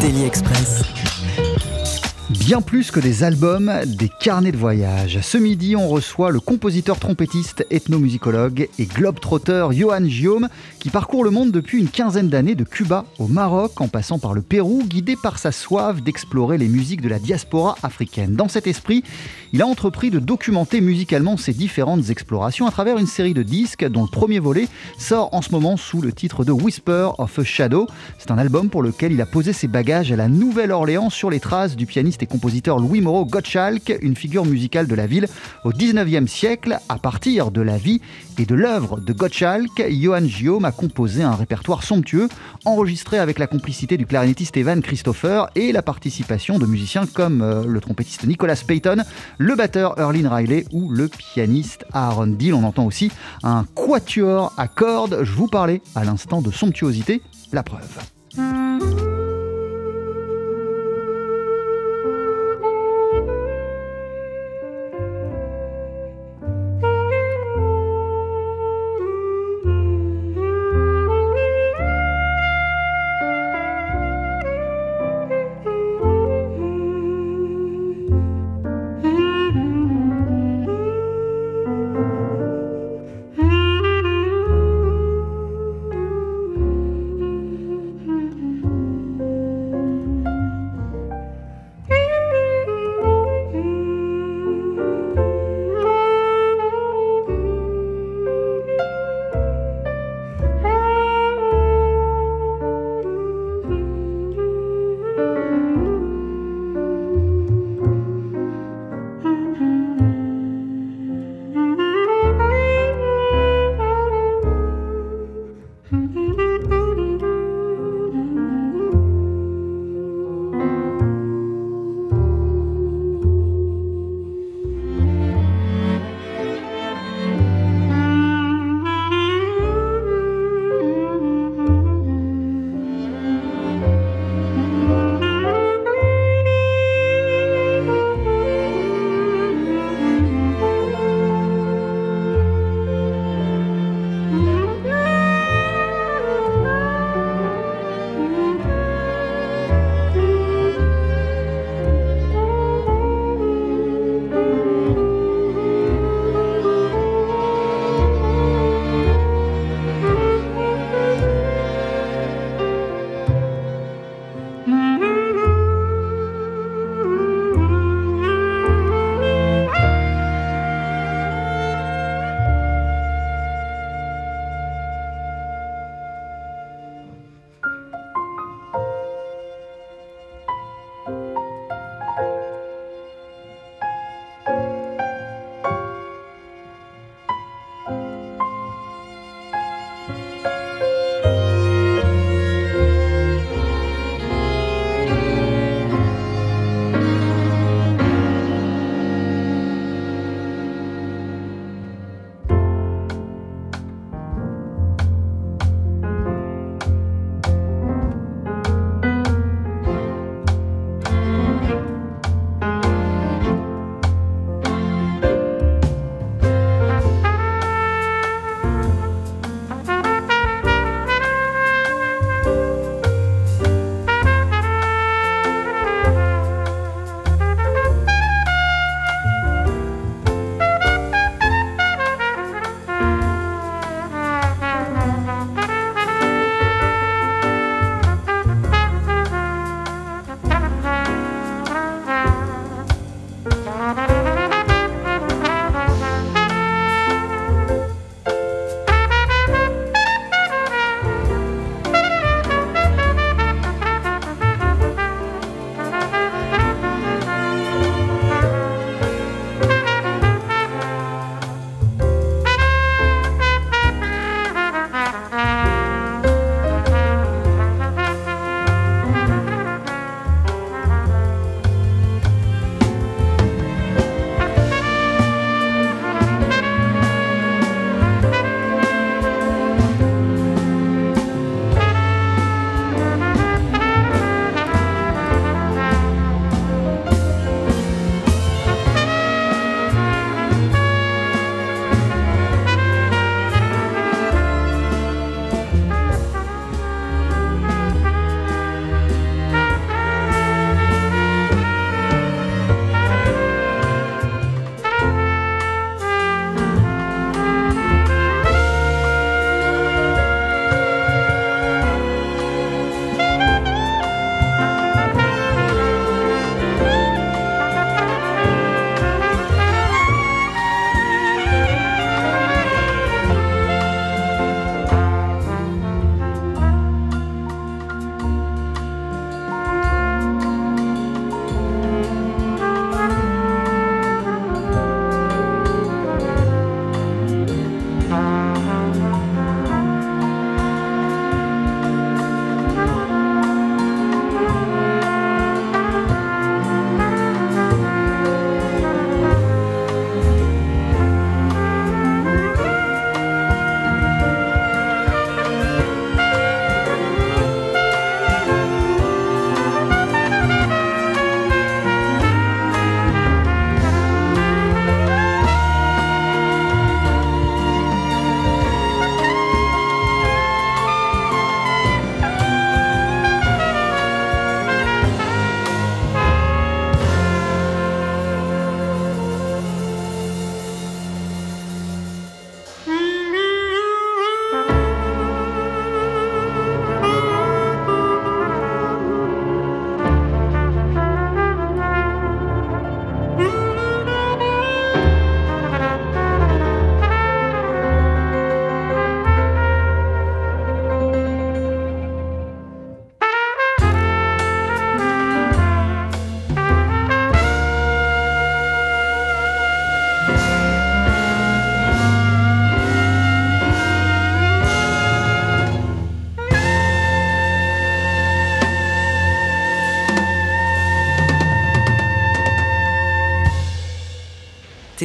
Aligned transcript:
Daily 0.00 0.24
Express. 0.24 1.01
Bien 2.44 2.60
plus 2.60 2.90
que 2.90 2.98
des 2.98 3.22
albums, 3.22 3.70
des 3.86 4.08
carnets 4.08 4.50
de 4.50 4.56
voyage. 4.56 5.20
Ce 5.22 5.38
midi, 5.38 5.76
on 5.76 5.86
reçoit 5.88 6.32
le 6.32 6.40
compositeur 6.40 6.98
trompettiste, 6.98 7.64
ethnomusicologue 7.70 8.68
et 8.80 8.86
globe-trotteur 8.86 9.72
Johan 9.72 10.00
Guillaume, 10.00 10.48
qui 10.80 10.90
parcourt 10.90 11.22
le 11.22 11.30
monde 11.30 11.52
depuis 11.52 11.78
une 11.78 11.88
quinzaine 11.88 12.28
d'années 12.28 12.56
de 12.56 12.64
Cuba 12.64 13.04
au 13.20 13.28
Maroc 13.28 13.80
en 13.80 13.86
passant 13.86 14.18
par 14.18 14.34
le 14.34 14.42
Pérou, 14.42 14.82
guidé 14.84 15.14
par 15.14 15.38
sa 15.38 15.52
soif 15.52 16.02
d'explorer 16.02 16.58
les 16.58 16.66
musiques 16.66 17.00
de 17.00 17.08
la 17.08 17.20
diaspora 17.20 17.76
africaine. 17.84 18.34
Dans 18.34 18.48
cet 18.48 18.66
esprit, 18.66 19.04
il 19.52 19.62
a 19.62 19.66
entrepris 19.66 20.10
de 20.10 20.18
documenter 20.18 20.80
musicalement 20.80 21.36
ses 21.36 21.52
différentes 21.52 22.10
explorations 22.10 22.66
à 22.66 22.72
travers 22.72 22.98
une 22.98 23.06
série 23.06 23.34
de 23.34 23.44
disques 23.44 23.86
dont 23.86 24.02
le 24.02 24.10
premier 24.10 24.40
volet 24.40 24.66
sort 24.98 25.32
en 25.32 25.42
ce 25.42 25.52
moment 25.52 25.76
sous 25.76 26.00
le 26.02 26.12
titre 26.12 26.44
de 26.44 26.50
Whisper 26.50 27.10
of 27.18 27.38
a 27.38 27.44
Shadow. 27.44 27.86
C'est 28.18 28.32
un 28.32 28.38
album 28.38 28.68
pour 28.68 28.82
lequel 28.82 29.12
il 29.12 29.20
a 29.20 29.26
posé 29.26 29.52
ses 29.52 29.68
bagages 29.68 30.10
à 30.10 30.16
la 30.16 30.28
Nouvelle-Orléans 30.28 31.10
sur 31.10 31.30
les 31.30 31.38
traces 31.38 31.76
du 31.76 31.86
pianiste 31.86 32.22
et 32.24 32.31
compositeur 32.32 32.78
Louis 32.78 33.02
Moreau 33.02 33.26
Gottschalk, 33.26 33.98
une 34.00 34.16
figure 34.16 34.46
musicale 34.46 34.86
de 34.86 34.94
la 34.94 35.06
ville 35.06 35.28
au 35.64 35.70
19e 35.70 36.26
siècle. 36.26 36.78
À 36.88 36.96
partir 36.96 37.50
de 37.50 37.60
la 37.60 37.76
vie 37.76 38.00
et 38.38 38.46
de 38.46 38.54
l'œuvre 38.54 39.00
de 39.00 39.12
Gottschalk, 39.12 39.84
Johann 39.90 40.26
Guillaume 40.26 40.64
a 40.64 40.72
composé 40.72 41.22
un 41.22 41.34
répertoire 41.34 41.82
somptueux, 41.82 42.30
enregistré 42.64 43.18
avec 43.18 43.38
la 43.38 43.46
complicité 43.46 43.98
du 43.98 44.06
clarinettiste 44.06 44.56
Evan 44.56 44.80
Christopher 44.80 45.50
et 45.56 45.72
la 45.72 45.82
participation 45.82 46.58
de 46.58 46.64
musiciens 46.64 47.04
comme 47.06 47.42
euh, 47.42 47.64
le 47.66 47.80
trompettiste 47.80 48.26
Nicolas 48.26 48.56
Payton, 48.66 49.02
le 49.36 49.54
batteur 49.54 50.00
Erlin 50.00 50.34
Riley 50.34 50.64
ou 50.72 50.90
le 50.90 51.08
pianiste 51.08 51.84
Aaron 51.92 52.28
Deal. 52.28 52.54
On 52.54 52.64
entend 52.64 52.86
aussi 52.86 53.12
un 53.42 53.66
quatuor 53.74 54.54
à 54.56 54.68
cordes. 54.68 55.18
Je 55.22 55.32
vous 55.32 55.48
parlais 55.48 55.82
à 55.94 56.04
l'instant 56.04 56.40
de 56.40 56.50
somptuosité, 56.50 57.20
la 57.52 57.62
preuve. 57.62 59.11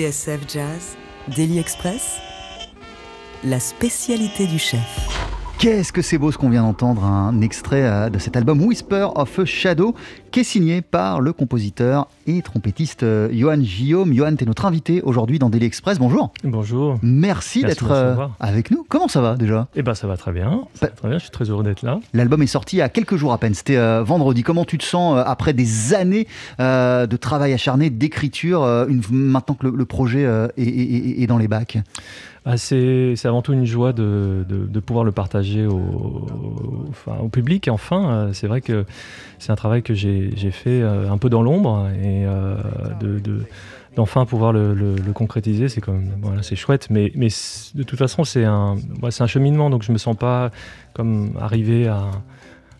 TSF 0.07 0.47
Jazz, 0.47 0.97
Daily 1.35 1.59
Express, 1.59 2.19
la 3.43 3.59
spécialité 3.59 4.47
du 4.47 4.57
chef. 4.57 5.26
Qu'est-ce 5.59 5.91
que 5.91 6.03
c'est 6.03 6.19
beau 6.19 6.31
ce 6.31 6.37
qu'on 6.37 6.49
vient 6.51 6.61
d'entendre, 6.61 7.03
un 7.03 7.41
extrait 7.41 7.81
euh, 7.81 8.09
de 8.11 8.19
cet 8.19 8.37
album 8.37 8.61
Whisper 8.61 9.07
of 9.15 9.39
a 9.39 9.45
Shadow, 9.45 9.95
qui 10.29 10.41
est 10.41 10.43
signé 10.43 10.83
par 10.83 11.19
le 11.19 11.33
compositeur 11.33 12.07
et 12.27 12.43
trompettiste 12.43 13.01
euh, 13.01 13.27
Johan 13.33 13.57
Guillaume. 13.57 14.13
Johan, 14.13 14.35
tu 14.35 14.43
es 14.43 14.47
notre 14.47 14.65
invité 14.67 15.01
aujourd'hui 15.01 15.39
dans 15.39 15.49
Daily 15.49 15.65
Express. 15.65 15.97
Bonjour. 15.97 16.31
Bonjour. 16.43 16.99
Merci, 17.01 17.61
Merci 17.63 17.63
d'être 17.63 17.91
euh, 17.91 18.27
avec 18.39 18.69
nous. 18.69 18.85
Comment 18.87 19.07
ça 19.07 19.19
va 19.19 19.35
déjà? 19.35 19.67
Eh 19.75 19.81
ben 19.81 19.95
ça 19.95 20.05
va 20.05 20.15
très 20.15 20.31
bien. 20.31 20.61
Ça 20.75 20.85
va 20.85 20.91
très 20.91 21.09
bien. 21.09 21.17
Je 21.17 21.23
suis 21.23 21.31
très 21.31 21.49
heureux 21.49 21.63
d'être 21.63 21.81
là. 21.81 21.99
L'album 22.13 22.43
est 22.43 22.47
sorti 22.47 22.75
il 22.75 22.79
y 22.79 22.83
a 22.83 22.89
quelques 22.89 23.15
jours 23.15 23.33
à 23.33 23.39
peine, 23.39 23.55
c'était 23.55 23.77
euh, 23.77 24.03
vendredi. 24.03 24.43
Comment 24.43 24.63
tu 24.63 24.77
te 24.77 24.83
sens 24.85 25.17
euh, 25.17 25.23
après 25.25 25.53
des 25.53 25.95
années 25.95 26.27
euh, 26.59 27.07
de 27.07 27.17
travail 27.17 27.53
acharné, 27.53 27.89
d'écriture, 27.89 28.61
maintenant 29.09 29.55
que 29.55 29.65
le, 29.65 29.75
le 29.75 29.85
projet 29.85 30.21
est, 30.21 30.61
est- 30.61 30.67
est- 30.67 31.23
est 31.23 31.27
dans 31.27 31.39
les 31.39 31.47
bacs? 31.47 31.79
Ah, 32.49 32.55
c'est 32.55 33.13
avant 33.25 33.41
tout 33.41 33.51
une 33.51 33.65
joie 33.65 33.91
de, 33.91 34.79
pouvoir 34.85 35.03
le 35.03 35.11
partager 35.11 35.65
au, 35.65 36.25
public. 37.29 37.67
Enfin, 37.67 38.09
euh, 38.09 38.33
c'est 38.33 38.47
vrai 38.47 38.61
que 38.61 38.85
c'est 39.37 39.51
un 39.51 39.57
travail 39.57 39.83
que 39.83 39.93
j'ai 39.93 40.51
fait 40.51 40.81
euh, 40.81 41.11
un 41.11 41.17
peu 41.17 41.29
dans 41.29 41.41
l'ombre 41.41 41.89
et 42.01 42.25
euh, 42.25 42.55
de, 43.01 43.19
de- 43.19 43.43
d'enfin 43.97 44.25
pouvoir 44.25 44.53
le, 44.53 44.95
concrétiser, 45.13 45.67
c'est 45.67 46.55
chouette. 46.55 46.87
Mais, 46.89 47.09
de 47.09 47.83
toute 47.83 47.99
façon, 47.99 48.23
c'est 48.23 48.45
un, 48.45 48.77
cheminement, 49.27 49.69
donc 49.69 49.83
je 49.83 49.91
me 49.91 49.97
sens 49.97 50.15
pas 50.15 50.49
comme 50.93 51.33
arrivé 51.41 51.87
à 51.87 52.11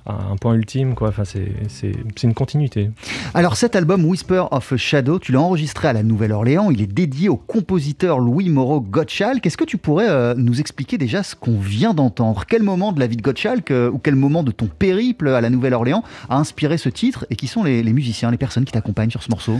un 0.07 0.36
point 0.38 0.56
ultime. 0.56 0.95
Quoi. 0.95 1.09
Enfin, 1.09 1.24
c'est, 1.25 1.92
une 2.24 2.33
continuité. 2.33 2.89
Alors 3.33 3.57
cet 3.57 3.75
album 3.75 4.06
Whisper 4.06 4.46
of 4.51 4.72
a 4.72 4.77
Shadow, 4.77 5.20
tu 5.20 5.32
l'as 5.32 5.41
enregistré 5.41 5.88
à 5.88 5.93
la 5.93 6.03
Nouvelle-Orléans, 6.03 6.72
il 6.72 6.82
est 6.82 6.88
dédié 6.88 7.29
au 7.29 7.38
compositeur 7.38 8.20
Louis 8.20 8.50
Moreau 8.50 8.82
Gottschalk. 8.82 9.46
Est-ce 9.46 9.58
que 9.58 9.65
tu 9.65 9.77
pourrais 9.77 10.10
euh, 10.10 10.34
nous 10.36 10.60
expliquer 10.60 10.98
déjà 10.98 11.24
ce 11.24 11.36
qu'on 11.36 11.60
vient 11.60 11.93
d'entendre? 11.93 12.46
Quel 12.48 12.63
moment 12.63 12.91
de 12.91 13.00
la 13.00 13.08
vie 13.08 13.17
de 13.17 13.22
Gottschalk 13.22 13.72
euh, 13.72 13.89
ou 13.89 13.98
quel 13.98 14.15
moment 14.15 14.43
de 14.43 14.51
ton 14.51 14.67
périple 14.67 15.27
à 15.29 15.41
la 15.41 15.50
Nouvelle-Orléans 15.50 16.03
a 16.29 16.38
inspiré 16.38 16.77
ce 16.77 16.89
titre? 16.89 17.25
Et 17.29 17.36
qui 17.36 17.48
sont 17.48 17.63
les 17.63 17.84
musiciens, 17.84 18.32
les 18.32 18.38
personnes 18.38 18.65
qui 18.65 18.72
t'accompagnent 18.72 19.12
sur 19.12 19.24
ce 19.24 19.29
morceau? 19.29 19.60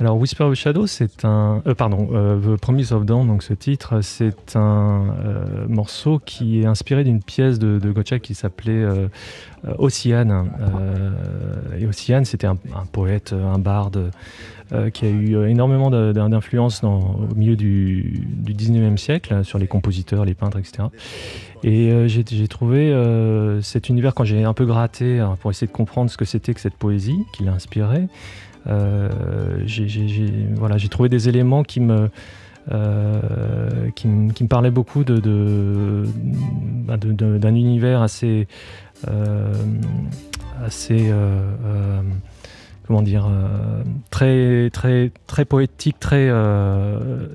Alors 0.00 0.18
Whisper 0.18 0.42
of 0.42 0.54
Shadow, 0.54 0.88
c'est 0.88 1.24
un, 1.24 1.62
euh, 1.68 1.74
pardon, 1.74 2.08
euh, 2.12 2.56
The 2.56 2.60
Promise 2.60 2.92
of 2.92 3.06
Dawn, 3.06 3.28
donc 3.28 3.44
ce 3.44 3.54
titre, 3.54 4.00
c'est 4.00 4.56
un 4.56 5.14
euh, 5.24 5.68
morceau 5.68 6.20
qui 6.24 6.60
est 6.60 6.66
inspiré 6.66 7.04
d'une 7.04 7.22
pièce 7.22 7.60
de, 7.60 7.78
de 7.78 7.92
Gottschalk 7.92 8.20
qui 8.20 8.34
s'appelait. 8.34 8.72
Euh, 8.72 9.06
et 11.78 11.92
c'était 12.24 12.46
un, 12.46 12.56
poète, 12.92 13.32
un 13.32 13.58
barde, 13.58 14.10
qui 14.92 15.06
a 15.06 15.08
eu 15.08 15.48
énormément 15.48 15.90
d'influence 15.90 16.84
au 16.84 17.34
milieu 17.34 17.56
du, 17.56 18.26
du 18.26 18.52
19e 18.52 18.98
siècle 18.98 19.42
sur 19.42 19.58
les 19.58 19.66
compositeurs, 19.66 20.26
les 20.26 20.34
peintres, 20.34 20.58
etc. 20.58 20.88
Et 21.62 22.08
j'ai 22.08 22.48
trouvé 22.48 22.92
cet 23.62 23.88
univers 23.88 24.14
quand 24.14 24.24
j'ai 24.24 24.44
un 24.44 24.52
peu 24.52 24.66
gratté 24.66 25.20
hein, 25.20 25.38
pour 25.40 25.50
essayer 25.50 25.66
de 25.66 25.72
comprendre 25.72 26.10
ce 26.10 26.18
que 26.18 26.26
c'était 26.26 26.52
que 26.52 26.60
cette 26.60 26.76
poésie 26.76 27.24
qui 27.32 27.44
l'a 27.44 27.52
inspiré. 27.52 28.08
Euh, 28.66 29.08
j'ai 29.66 29.86
voilà, 30.54 30.78
trouvé 30.88 31.08
des 31.08 31.28
éléments 31.28 31.62
qui 31.62 31.80
me, 31.80 32.08
euh, 32.72 33.90
qui, 33.94 34.08
me- 34.08 34.32
parlaient 34.48 34.70
beaucoup 34.70 35.04
de, 35.04 35.18
de- 35.18 36.04
bah, 36.86 36.96
de- 36.96 37.38
d'un 37.38 37.54
univers 37.54 38.00
assez, 38.02 38.48
euh, 39.08 39.52
assez 40.64 41.08
euh, 41.10 42.00
comment 42.86 43.02
dire, 43.02 43.28
très, 44.10 44.70
très, 44.70 45.12
très 45.26 45.44
poétique, 45.44 45.98
très 46.00 46.30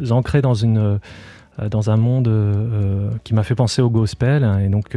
ancré 0.09 0.41
dans 0.41 0.53
une 0.55 0.99
dans 1.71 1.89
un 1.91 1.97
monde 1.97 2.31
qui 3.23 3.33
m'a 3.33 3.43
fait 3.43 3.55
penser 3.55 3.81
au 3.81 3.89
gospel. 3.89 4.47
Et 4.63 4.69
donc 4.69 4.95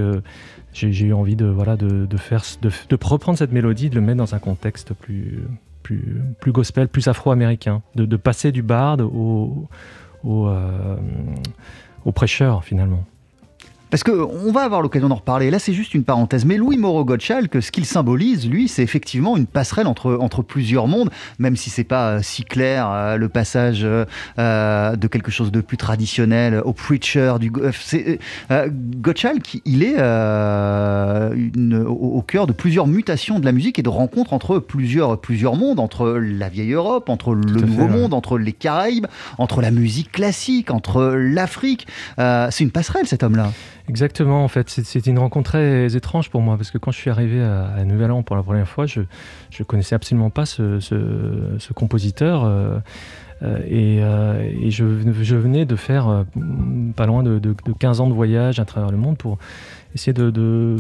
j'ai 0.73 1.05
eu 1.07 1.13
envie 1.13 1.37
de 1.37 1.47
voilà 1.47 1.77
de, 1.77 2.07
faire 2.17 2.43
de 2.63 2.97
reprendre 3.03 3.37
cette 3.39 3.53
mélodie 3.53 3.91
de 3.91 3.97
le 3.97 4.01
mettre 4.01 4.19
dans 4.19 4.35
un 4.35 4.39
contexte 4.39 4.95
plus 4.95 5.43
plus, 6.41 6.53
gospel 6.53 6.89
plus 6.89 7.09
afro-américain. 7.09 7.83
De, 7.95 8.17
passer 8.17 8.53
du 8.53 8.63
barde 8.63 9.01
au, 9.01 9.69
euh, 10.25 10.97
au 12.05 12.13
prêcheur 12.13 12.65
finalement 12.65 13.05
Parce 13.93 14.05
qu'on 14.05 14.51
va 14.53 14.63
avoir 14.63 14.81
l'occasion 14.81 15.11
d'en 15.11 15.17
reparler. 15.17 15.51
Là, 15.51 15.59
c'est 15.59 15.75
juste 15.75 15.93
une 15.93 16.03
parenthèse. 16.03 16.47
Mais 16.47 16.57
Louis 16.57 16.79
Moreau 16.79 17.05
Gottschalk, 17.05 17.63
ce 17.63 17.71
qu'il 17.71 17.85
symbolise, 17.85 18.49
lui, 18.49 18.67
c'est 18.67 18.83
effectivement 18.83 19.37
une 19.37 19.45
passerelle 19.45 19.87
entre, 19.87 20.17
entre 20.19 20.41
plusieurs 20.41 20.89
mondes, 20.89 21.11
même 21.39 21.57
si 21.57 21.69
c'est 21.69 21.85
pas 21.85 22.09
euh, 22.13 22.19
si 22.23 22.43
clair 22.43 22.89
euh, 22.91 23.17
le 23.19 23.29
passage 23.29 23.83
euh, 23.85 24.07
euh, 24.39 24.97
de 24.97 25.07
quelque 25.09 25.31
chose 25.31 25.53
de 25.53 25.61
plus 25.61 25.77
traditionnel 25.77 26.63
au 26.65 26.73
preacher 26.73 27.35
du 27.39 27.53
euh, 28.51 28.69
Gottschalk, 28.73 29.61
il 29.67 29.83
est 29.83 29.97
euh, 29.99 31.35
une- 31.35 31.85
au, 31.87 31.93
au 32.17 32.23
cœur 32.23 32.47
de 32.47 32.53
plusieurs 32.55 32.87
mutations 32.87 33.41
de 33.41 33.45
la 33.45 33.53
musique 33.53 33.79
et 33.79 33.83
de 33.83 33.91
rencontres 33.91 34.33
entre 34.33 34.59
plusieurs, 34.59 35.21
plusieurs 35.21 35.55
mondes, 35.55 35.79
entre 35.81 36.13
la 36.19 36.49
vieille 36.49 36.73
Europe, 36.73 37.11
entre 37.11 37.35
le 37.35 37.43
fait, 37.59 37.67
nouveau 37.67 37.83
ouais. 37.83 37.89
monde, 37.91 38.15
entre 38.15 38.39
les 38.39 38.53
Caraïbes, 38.53 39.07
entre 39.37 39.61
la 39.61 39.71
musique 39.71 40.13
classique, 40.13 40.71
entre 40.71 41.13
l'Afrique. 41.15 41.87
Euh, 42.19 42.49
c'est 42.51 42.65
une 42.65 42.71
passerelle, 42.71 43.07
cet 43.07 43.23
homme-là. 43.23 43.53
Exactement, 43.89 44.45
en 44.45 44.49
fait, 44.49 44.71
c'était 44.71 45.11
une 45.11 45.19
rencontre 45.19 45.51
très 45.51 45.97
étrange 45.97 46.31
pour 46.31 46.41
moi 46.41 46.57
parce 46.57 46.71
que 46.71 46.79
quand 46.79 46.93
je 46.93 46.99
suis 46.99 47.11
arrivé 47.11 47.43
à, 47.43 47.65
à 47.67 47.85
Nouvelle-Orléans 47.85 48.23
pour 48.23 48.37
la 48.37 48.43
première 48.43 48.69
fois, 48.69 48.87
je 48.87 49.01
ne 49.01 49.65
connaissais 49.65 49.95
absolument 49.97 50.31
pas 50.31 50.47
ce, 50.47 50.79
ce- 50.79 51.59
compositeur 51.73 52.45
euh, 52.45 52.79
euh, 53.43 53.59
et, 53.67 53.99
euh, 54.03 54.41
et 54.63 54.71
je, 54.71 54.85
je 55.23 55.35
venais 55.37 55.65
de 55.67 55.75
faire 55.75 56.25
pas 56.95 57.07
loin 57.07 57.25
de, 57.25 57.41
de- 57.41 57.57
de 57.65 57.73
15 57.77 58.01
ans 58.01 58.07
de 58.09 58.15
voyage 58.15 58.61
à 58.61 58.65
travers 58.65 58.91
le 58.93 58.97
monde 58.99 59.19
pour 59.19 59.39
essayer 59.97 60.13
de, 60.13 60.31
de- 60.31 60.77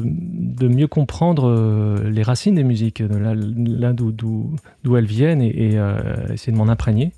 mieux 0.68 0.86
comprendre 0.86 2.00
les 2.04 2.22
racines 2.22 2.54
des 2.54 2.64
musiques, 2.64 3.00
là, 3.00 3.34
là 3.34 3.92
d'où- 3.92 4.56
elles 4.96 5.04
viennent 5.06 5.42
et, 5.42 5.76
essayer 6.32 6.52
de 6.52 6.56
m'en 6.58 6.68
imprégner. 6.68 7.12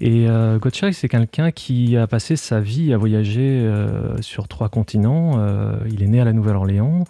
Et 0.00 0.28
euh, 0.28 0.58
Gottschalk, 0.58 0.92
c'est 0.94 1.08
quelqu'un 1.08 1.50
qui 1.50 1.96
a 1.96 2.06
passé 2.06 2.36
sa 2.36 2.60
vie 2.60 2.92
à 2.92 2.98
voyager 2.98 3.40
euh, 3.64 4.20
sur 4.20 4.48
trois 4.48 4.68
continents. 4.68 5.34
Euh, 5.38 5.76
il 5.90 6.02
est 6.02 6.08
né 6.08 6.20
à 6.20 6.24
la 6.24 6.32
Nouvelle-Orléans, 6.32 7.04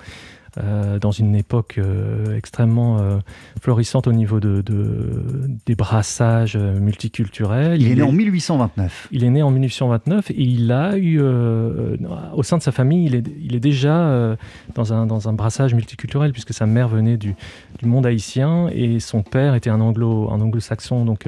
euh, 0.59 0.99
dans 1.01 1.11
une 1.11 1.35
époque 1.35 1.77
euh, 1.79 2.37
extrêmement 2.37 2.99
euh, 3.01 3.19
florissante 3.61 4.07
au 4.07 4.13
niveau 4.13 4.39
de, 4.39 4.61
de- 4.61 5.49
des 5.67 5.75
brassages 5.75 6.57
multiculturels. 6.57 7.81
Il 7.81 7.91
est 7.91 7.95
né 7.97 8.03
en 8.03 8.13
1829. 8.13 9.09
Il 9.11 9.25
est 9.25 9.31
né 9.31 9.43
en 9.43 9.51
1829 9.51 10.31
et 10.31 10.35
il 10.43 10.71
a 10.71 10.97
eu, 10.99 11.21
au 11.21 12.43
sein 12.43 12.59
de 12.59 12.63
sa 12.63 12.71
famille, 12.71 13.07
il 13.07 13.15
est, 13.15 13.25
il 13.43 13.57
est 13.57 13.61
déjà 13.61 14.37
dans, 14.75 14.93
un, 14.93 15.07
dans 15.07 15.27
un 15.29 15.33
brassage 15.33 15.75
multiculturel 15.75 16.33
puisque 16.33 16.53
sa 16.53 16.67
mère 16.67 16.89
venait 16.89 17.17
du, 17.17 17.35
du 17.79 17.87
monde 17.87 18.05
haïtien 18.07 18.69
et 18.73 19.01
son 19.01 19.23
père 19.23 19.55
était 19.55 19.71
un, 19.71 19.81
anglo, 19.81 20.29
un 20.31 20.41
anglo-saxon. 20.41 21.05
Donc 21.07 21.27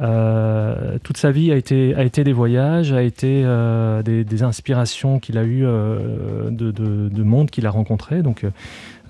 euh, 0.00 0.98
toute 1.02 1.16
sa 1.16 1.30
vie 1.30 1.52
a 1.52 1.56
été, 1.56 1.94
a 1.94 2.04
été 2.04 2.24
des 2.24 2.32
voyages, 2.32 2.92
a 2.92 3.02
été 3.02 3.42
euh, 3.44 4.02
des, 4.02 4.24
des 4.24 4.42
inspirations 4.42 5.18
qu'il 5.18 5.36
a 5.38 5.44
eues 5.44 5.64
euh, 5.66 6.50
de, 6.50 6.70
de, 6.70 7.08
de 7.08 7.22
monde 7.22 7.50
qu'il 7.50 7.66
a 7.66 7.70
rencontré. 7.70 8.22
Donc 8.22 8.44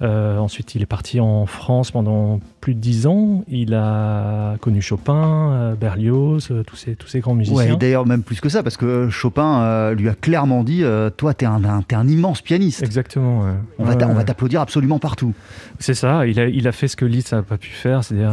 ensuite, 0.02 0.74
il 0.74 0.80
est 0.80 0.86
parti 0.86 1.20
en 1.20 1.44
France 1.44 1.90
pendant 1.90 2.40
plus 2.62 2.74
de 2.74 2.80
dix 2.80 3.06
ans. 3.06 3.44
Il 3.48 3.74
a 3.74 4.56
connu 4.60 4.80
Chopin, 4.80 5.74
Berlioz, 5.78 6.50
tous 6.66 6.76
ces, 6.76 6.94
tous 6.94 7.06
ces 7.06 7.20
grands 7.20 7.34
musiciens. 7.34 7.56
Ouais, 7.58 7.72
et 7.74 7.76
d'ailleurs 7.76 8.06
même 8.06 8.22
plus 8.22 8.40
que 8.40 8.48
ça, 8.48 8.62
parce 8.62 8.78
que 8.78 9.10
Chopin 9.10 9.92
lui 9.92 10.08
a 10.08 10.14
clairement 10.14 10.64
dit 10.64 10.82
Toi, 11.18 11.34
t'es 11.34 11.44
un, 11.44 11.60
un- 11.64 12.08
immense 12.08 12.40
pianiste. 12.40 12.82
Exactement. 12.82 13.40
ouais. 13.42 13.50
On 13.78 13.84
va 13.84 13.94
on 14.08 14.14
va 14.14 14.24
t'applaudir 14.24 14.62
absolument 14.62 14.98
partout. 14.98 15.34
C'est 15.78 15.92
ça. 15.94 16.26
Il 16.26 16.40
a, 16.40 16.46
il 16.48 16.66
a 16.66 16.72
fait 16.72 16.88
ce 16.88 16.96
que 16.96 17.04
Liszt 17.04 17.34
n'a 17.34 17.42
pas 17.42 17.58
pu 17.58 17.68
faire, 17.68 18.02
c'est-à-dire 18.02 18.32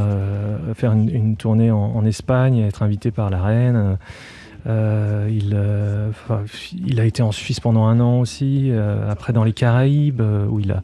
faire 0.73 0.93
une, 0.93 1.09
une 1.09 1.35
tournée 1.35 1.69
en, 1.69 1.77
en 1.95 2.05
Espagne, 2.05 2.46
être 2.55 2.83
invité 2.83 3.11
par 3.11 3.29
la 3.29 3.41
reine. 3.41 3.97
Euh, 4.67 5.29
il, 5.31 5.51
euh, 5.53 6.09
enfin, 6.09 6.41
il 6.85 6.99
a 6.99 7.05
été 7.05 7.21
en 7.23 7.31
Suisse 7.31 7.59
pendant 7.59 7.85
un 7.85 7.99
an 8.01 8.19
aussi, 8.19 8.69
euh, 8.71 9.09
après 9.09 9.31
dans 9.31 9.43
les 9.45 9.53
Caraïbes, 9.53 10.19
euh, 10.19 10.45
où 10.47 10.59
il 10.59 10.71
a, 10.71 10.81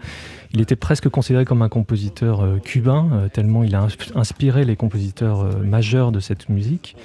il 0.53 0.61
était 0.61 0.77
presque 0.77 1.09
considéré 1.09 1.43
comme 1.43 1.61
un 1.61 1.69
compositeur 1.69 2.41
euh, 2.41 2.59
cubain, 2.59 3.09
euh, 3.11 3.27
tellement 3.27 3.63
il 3.63 3.75
a 3.75 3.81
ins- 3.81 3.87
inspiré 4.15 4.63
les 4.63 4.75
compositeurs 4.77 5.41
euh, 5.41 5.63
majeurs 5.63 6.11
de 6.13 6.19
cette 6.21 6.47
musique. 6.49 6.95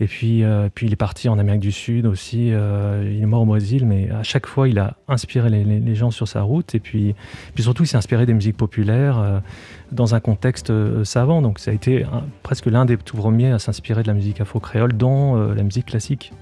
Et 0.00 0.06
puis, 0.06 0.42
euh, 0.42 0.68
puis 0.74 0.86
il 0.86 0.92
est 0.92 0.96
parti 0.96 1.28
en 1.28 1.38
Amérique 1.38 1.60
du 1.60 1.70
Sud 1.70 2.06
aussi. 2.06 2.48
euh, 2.50 3.08
il 3.14 3.22
est 3.22 3.26
mort 3.26 3.42
au 3.42 3.46
Brésil, 3.46 3.86
mais 3.86 4.10
à 4.10 4.22
chaque 4.24 4.46
fois, 4.46 4.68
il 4.68 4.78
a 4.80 4.96
inspiré 5.06 5.48
les, 5.48 5.62
les- 5.64 5.94
gens 5.94 6.10
sur 6.10 6.26
sa 6.26 6.42
route. 6.42 6.74
Et 6.74 6.80
puis, 6.80 7.14
puis 7.54 7.62
surtout, 7.62 7.84
il 7.84 7.86
s'est 7.86 7.96
inspiré 7.98 8.26
des 8.26 8.34
musiques 8.34 8.56
populaires 8.56 9.18
euh, 9.18 9.38
dans 9.92 10.14
un 10.14 10.20
contexte 10.20 10.70
euh, 10.70 11.04
savant. 11.04 11.42
Donc, 11.42 11.58
ça 11.58 11.70
a 11.70 11.74
été 11.74 12.04
presque 12.42 12.66
l'un 12.66 12.84
des 12.84 12.96
tout 12.96 13.16
premiers 13.16 13.52
à 13.52 13.58
s'inspirer 13.58 14.02
de 14.02 14.08
la 14.08 14.14
musique 14.14 14.40
afro-créole 14.40 14.94
dans 14.94 15.36
euh, 15.36 15.54
la 15.54 15.62
musique 15.62 15.86
classique. 15.86 16.32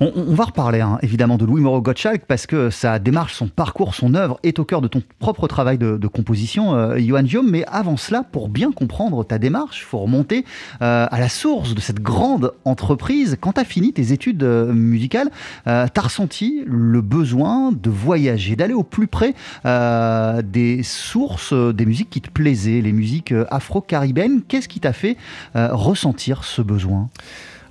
On, 0.00 0.34
va 0.34 0.44
reparler 0.44 0.80
hein, 0.80 0.98
évidemment 1.02 1.36
de 1.36 1.44
Louis 1.44 1.60
Moreau 1.60 1.80
Gottschalk 1.80 2.22
parce 2.26 2.46
que 2.46 2.70
sa 2.70 2.98
démarche, 2.98 3.34
son 3.34 3.48
parcours, 3.48 3.94
son 3.94 4.14
œuvre 4.14 4.38
est 4.42 4.58
au 4.58 4.64
cœur 4.64 4.80
de 4.80 4.88
ton 4.88 5.02
propre 5.18 5.46
travail 5.48 5.78
de, 5.78 6.06
composition, 6.06 6.74
euh, 6.74 6.98
Johan 6.98 7.22
Guillaume. 7.22 7.50
Mais 7.50 7.64
avant 7.66 7.96
cela, 7.96 8.22
pour 8.22 8.48
bien 8.48 8.72
comprendre 8.72 9.24
ta 9.24 9.38
démarche, 9.38 9.80
il 9.80 9.84
faut 9.84 9.98
remonter 9.98 10.44
euh, 10.82 11.06
à 11.10 11.20
la 11.20 11.28
source 11.28 11.74
de 11.74 11.80
cette 11.80 12.00
grande 12.00 12.52
entreprise. 12.64 13.36
Quand 13.40 13.52
tu 13.52 13.60
as 13.60 13.64
fini 13.64 13.92
tes 13.92 14.12
études 14.12 14.42
euh, 14.42 14.72
musicales, 14.72 15.30
tu 15.64 15.70
as 15.70 16.00
ressenti 16.00 16.62
le 16.66 17.00
besoin 17.00 17.72
de 17.72 17.90
voyager, 17.90 18.56
d'aller 18.56 18.74
au 18.74 18.82
plus 18.82 19.06
près 19.06 19.34
des 19.64 20.82
sources 20.82 21.52
des 21.52 21.86
musiques 21.86 22.10
qui 22.10 22.20
te 22.20 22.30
plaisaient, 22.30 22.80
les 22.80 22.92
musiques 22.92 23.34
afro-caribéennes. 23.50 24.42
Qu'est-ce 24.46 24.68
qui 24.68 24.80
t'a 24.80 24.92
fait 24.92 25.16
ressentir 25.54 26.44
ce 26.44 26.62
besoin? 26.62 27.08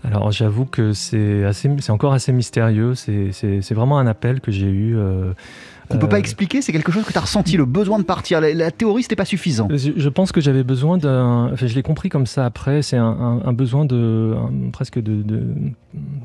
Alors 0.03 0.31
j'avoue 0.31 0.65
que 0.65 0.93
c'est 0.93 1.89
encore 1.89 2.13
assez 2.13 2.31
mystérieux. 2.31 2.95
C'est 2.95 3.73
vraiment 3.73 3.99
un 3.99 4.07
appel 4.07 4.41
que 4.41 4.51
j'ai 4.51 4.67
eu. 4.67 4.97
Euh, 4.97 5.33
on 5.89 5.95
ne 5.95 5.99
peut 5.99 6.07
pas 6.07 6.15
euh, 6.15 6.19
expliquer, 6.19 6.61
c'est 6.61 6.71
quelque 6.71 6.91
chose 6.91 7.03
que 7.03 7.11
tu 7.11 7.17
as 7.17 7.21
ressenti, 7.21 7.57
le 7.57 7.65
besoin 7.65 7.99
de 7.99 8.03
partir. 8.03 8.39
La, 8.39 8.53
la 8.53 8.71
théorie, 8.71 9.03
c'était 9.03 9.17
pas 9.17 9.25
suffisant. 9.25 9.67
Je, 9.71 10.09
pense 10.09 10.31
que 10.31 10.39
j'avais 10.39 10.63
besoin 10.63 10.97
d'un. 10.97 11.51
Enfin, 11.51 11.67
je 11.67 11.75
l'ai 11.75 11.83
compris 11.83 12.07
comme 12.07 12.25
ça 12.25 12.45
après. 12.45 12.81
C'est 12.81 12.97
un, 12.97 13.53
besoin 13.53 13.85
de. 13.85 14.35
presque 14.71 14.99
de, 14.99 15.53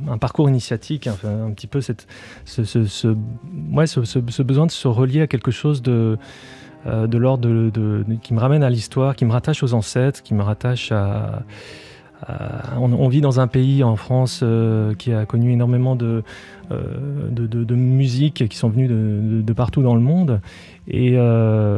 un 0.09 0.19
parcours 0.19 0.49
initiatique, 0.49 1.09
un 1.09 1.51
petit 1.51 1.67
peu 1.67 1.81
cette, 1.81 2.07
ce, 2.45 2.65
ce, 2.65 3.09
ouais, 3.73 3.87
ce, 3.87 4.43
besoin 4.43 4.67
de 4.67 4.71
se 4.71 4.89
relier 4.89 5.23
à 5.23 5.27
quelque 5.27 5.51
chose 5.51 5.83
de. 5.83 6.17
Euh, 6.87 7.09
de 7.09 7.19
l'ordre 7.19 7.49
de, 7.49 8.05
qui 8.23 8.33
me 8.33 8.39
ramène 8.39 8.63
à 8.63 8.71
l'histoire, 8.71 9.17
qui 9.17 9.25
me 9.25 9.33
rattache 9.33 9.65
aux 9.65 9.75
ancêtres, 9.75 10.23
qui 10.23 10.35
me 10.35 10.43
rattache 10.43 10.93
à, 10.93 11.43
euh, 12.31 12.35
on, 12.79 13.09
vit 13.09 13.21
dans 13.21 13.41
un 13.41 13.47
pays, 13.47 13.85
en 13.85 13.97
France, 13.97 14.41
euh, 14.43 14.95
qui 14.95 15.13
a 15.13 15.27
connu 15.27 15.53
énormément 15.53 15.97
de, 15.97 16.23
euh, 16.71 17.29
de, 17.31 17.75
musiques 17.75 18.49
qui 18.49 18.57
sont 18.57 18.69
venues 18.69 18.89
de, 18.89 19.53
partout 19.53 19.83
dans 19.83 19.95
le 19.95 20.01
monde. 20.01 20.41
Et 20.89 21.17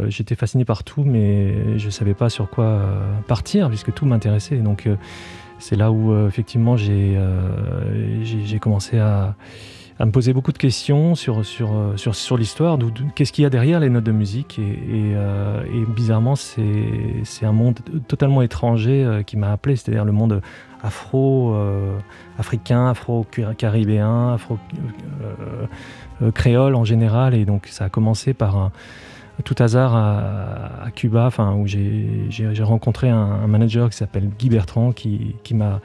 j'étais 0.09 0.35
fasciné 0.35 0.65
par 0.65 0.85
tout, 0.85 1.05
mais 1.05 1.79
je 1.79 1.87
ne 1.87 1.91
savais 1.91 2.15
pas 2.15 2.29
sur 2.29 2.49
quoi 2.51 2.83
partir, 3.27 3.69
puisque 3.69 3.93
tout 3.93 4.07
m'intéressait. 4.07 4.59
Donc 4.59 4.89
c'est 5.59 5.77
là 5.77 5.91
où, 5.91 6.27
effectivement, 6.27 6.77
j'ai 6.77 7.19
commencé 8.61 8.99
à 8.99 9.35
à 9.99 10.07
me 10.07 10.13
poser 10.13 10.33
beaucoup 10.33 10.53
de 10.53 10.59
questions 10.59 11.17
sur, 11.17 11.45
sur, 11.45 11.73
euh, 11.73 11.97
sur, 11.97 12.15
sur 12.15 12.37
l'histoire, 12.37 12.79
qu'est-ce 13.17 13.33
qu'il 13.33 13.43
y 13.43 13.47
a 13.47 13.51
derrière 13.51 13.81
les 13.81 13.91
notes 13.91 14.05
de 14.05 14.13
musique. 14.13 14.61
Et, 14.61 15.15
euh, 15.15 15.65
bizarrement, 15.89 16.37
c'est 16.37 17.43
un 17.43 17.53
monde 17.53 17.81
totalement 18.07 18.43
étranger 18.43 19.03
euh, 19.05 19.25
qui 19.25 19.37
m'a 19.37 19.51
appelé, 19.51 19.75
c'est-à-dire 19.75 20.05
le 20.05 20.13
monde 20.13 20.41
afro-africain, 20.83 22.89
afro-caribéen, 22.89 24.35
afro-créole 24.35 26.77
en 26.77 26.85
général. 26.85 27.35
Et 27.35 27.45
donc 27.45 27.67
ça 27.67 27.87
a 27.87 27.89
commencé 27.89 28.35
par 28.35 28.57
un, 28.57 28.71
tout 29.45 29.57
hasard 29.59 29.97
à, 29.97 30.93
Cuba, 30.95 31.31
où 31.57 31.67
j'ai 31.67 32.63
rencontré 32.63 33.09
un, 33.09 33.17
un, 33.17 33.49
manager 33.49 33.91
qui 33.91 33.97
s'appelle 33.97 34.31
Guy 34.39 34.51
Bertrand 34.51 34.93
qui, 34.93 35.35
qui 35.43 35.55
m'a 35.55 35.81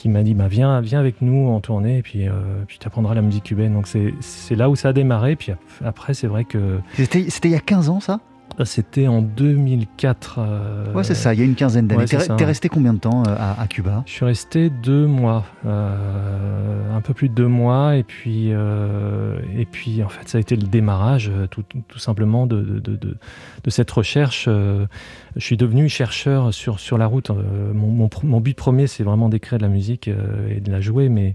qui 0.00 0.08
m'a 0.08 0.22
dit 0.22 0.32
bah, 0.32 0.48
viens, 0.48 0.80
viens 0.80 0.98
avec 0.98 1.20
nous 1.20 1.48
en 1.48 1.60
tournée 1.60 1.98
et 1.98 2.02
puis, 2.02 2.26
euh, 2.26 2.32
puis 2.66 2.78
tu 2.78 2.86
apprendras 2.86 3.14
la 3.14 3.20
musique 3.20 3.44
cubaine. 3.44 3.74
Donc 3.74 3.86
c'est 3.86 4.54
là 4.54 4.70
où 4.70 4.76
ça 4.76 4.88
a 4.88 4.92
démarré. 4.94 5.36
Puis 5.36 5.52
après, 5.84 6.14
c'est 6.14 6.26
vrai 6.26 6.44
que. 6.44 6.80
C'était 6.94 7.48
il 7.48 7.50
y 7.50 7.54
a 7.54 7.60
15 7.60 7.90
ans 7.90 8.00
ça? 8.00 8.20
C'était 8.64 9.06
en 9.06 9.22
2004. 9.22 10.38
Euh, 10.38 10.92
ouais, 10.92 11.04
c'est 11.04 11.14
ça, 11.14 11.34
il 11.34 11.40
y 11.40 11.42
a 11.42 11.46
une 11.46 11.54
quinzaine 11.54 11.86
d'années. 11.86 12.04
t'es, 12.04 12.44
resté 12.44 12.68
combien 12.68 12.92
de 12.92 12.98
temps 12.98 13.22
euh, 13.26 13.34
à, 13.36 13.66
Cuba? 13.68 14.02
Je 14.06 14.12
suis 14.12 14.24
resté 14.24 14.70
deux 14.70 15.06
mois, 15.06 15.44
euh, 15.66 16.96
un 16.96 17.00
peu 17.00 17.14
plus 17.14 17.28
de 17.28 17.34
deux 17.34 17.48
mois, 17.48 17.96
et 17.96 18.02
puis, 18.02 18.50
et 18.50 19.66
puis 19.70 20.02
en 20.02 20.08
fait, 20.08 20.28
ça 20.28 20.38
a 20.38 20.40
été 20.40 20.56
le 20.56 20.66
démarrage, 20.66 21.30
tout, 21.50 21.64
simplement, 21.98 22.46
de, 22.46 22.60
de, 22.60 22.96
de, 22.96 23.16
de, 23.64 23.70
cette 23.70 23.90
recherche. 23.90 24.46
je 24.46 25.44
suis 25.44 25.56
devenu 25.56 25.88
chercheur 25.88 26.52
sur, 26.52 26.80
sur 26.80 26.98
la 26.98 27.06
route. 27.06 27.30
Mon, 27.30 28.08
mon 28.22 28.40
but 28.40 28.56
premier, 28.56 28.86
c'est 28.86 29.04
vraiment 29.04 29.28
d'écrire 29.28 29.58
de 29.58 29.62
la 29.62 29.68
musique 29.68 30.08
et 30.08 30.60
de 30.60 30.70
la 30.70 30.80
jouer, 30.80 31.08
mais 31.08 31.34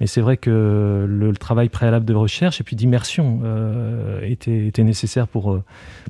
mais 0.00 0.06
c'est 0.06 0.22
vrai 0.22 0.38
que 0.38 1.06
le, 1.06 1.32
travail 1.34 1.68
préalable 1.68 2.06
de 2.06 2.14
recherche 2.14 2.60
et 2.60 2.64
puis 2.64 2.74
d'immersion 2.74 3.40
euh, 3.44 4.20
était, 4.22 4.66
était, 4.66 4.82
nécessaire 4.82 5.28
pour, 5.28 5.52
euh, 5.52 5.62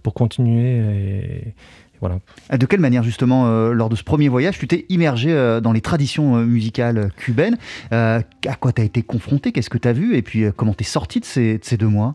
pour 0.02 0.14
continuer. 0.14 0.76
Et, 0.76 1.54
voilà. 2.00 2.18
De 2.56 2.64
quelle 2.66 2.80
manière, 2.80 3.02
justement, 3.02 3.47
euh, 3.47 3.73
lors 3.73 3.90
de 3.90 3.97
ce 3.97 4.02
premier 4.02 4.28
voyage, 4.28 4.59
tu 4.59 4.66
t'es 4.66 4.87
immergé 4.88 5.61
dans 5.62 5.73
les 5.73 5.82
traditions 5.82 6.37
musicales 6.37 7.11
cubaines 7.16 7.59
À 7.90 8.23
quoi 8.59 8.73
tu 8.73 8.80
as 8.80 8.85
été 8.85 9.02
confronté? 9.02 9.52
Qu'est-ce 9.52 9.68
que 9.68 9.76
tu 9.76 9.88
as 9.88 9.92
vu? 9.92 10.16
Et 10.16 10.23
puis, 10.23 10.44
comment 10.56 10.73
tu 10.73 10.82
es 10.82 10.87
sorti 10.87 11.20
de 11.20 11.26
ces, 11.26 11.59
de 11.59 11.64
ces 11.64 11.76
deux 11.76 11.88
mois? 11.88 12.14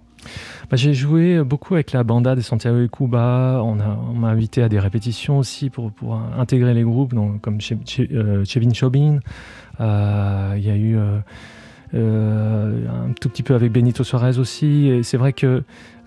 Bah, 0.71 0.77
j'ai 0.77 0.95
joué 0.95 1.43
beaucoup 1.43 1.75
avec 1.75 1.91
la 1.91 2.03
banda 2.03 2.35
de 2.35 2.41
Santiago 2.41 2.79
de 2.79 2.87
Cuba. 2.87 3.61
On, 3.63 3.75
m'a 3.75 4.29
invité 4.29 4.63
à 4.63 4.69
des 4.69 4.79
répétitions 4.79 5.37
aussi 5.37 5.69
pour, 5.69 5.91
pour 5.91 6.15
intégrer 6.15 6.73
les 6.73 6.83
groupes, 6.83 7.13
donc, 7.13 7.41
comme 7.41 7.61
chez, 7.61 7.77
Chevin 7.85 8.73
Chobin. 8.73 9.19
Il 9.79 10.63
y 10.63 10.69
a 10.71 10.77
eu 10.77 10.97
un 11.93 13.11
tout 13.19 13.29
petit 13.29 13.43
peu 13.43 13.55
avec 13.55 13.71
Benito 13.71 14.03
Suarez 14.03 14.37
aussi. 14.39 14.87
Et 14.87 15.03
c'est 15.03 15.17
vrai 15.17 15.33
que, 15.33 15.63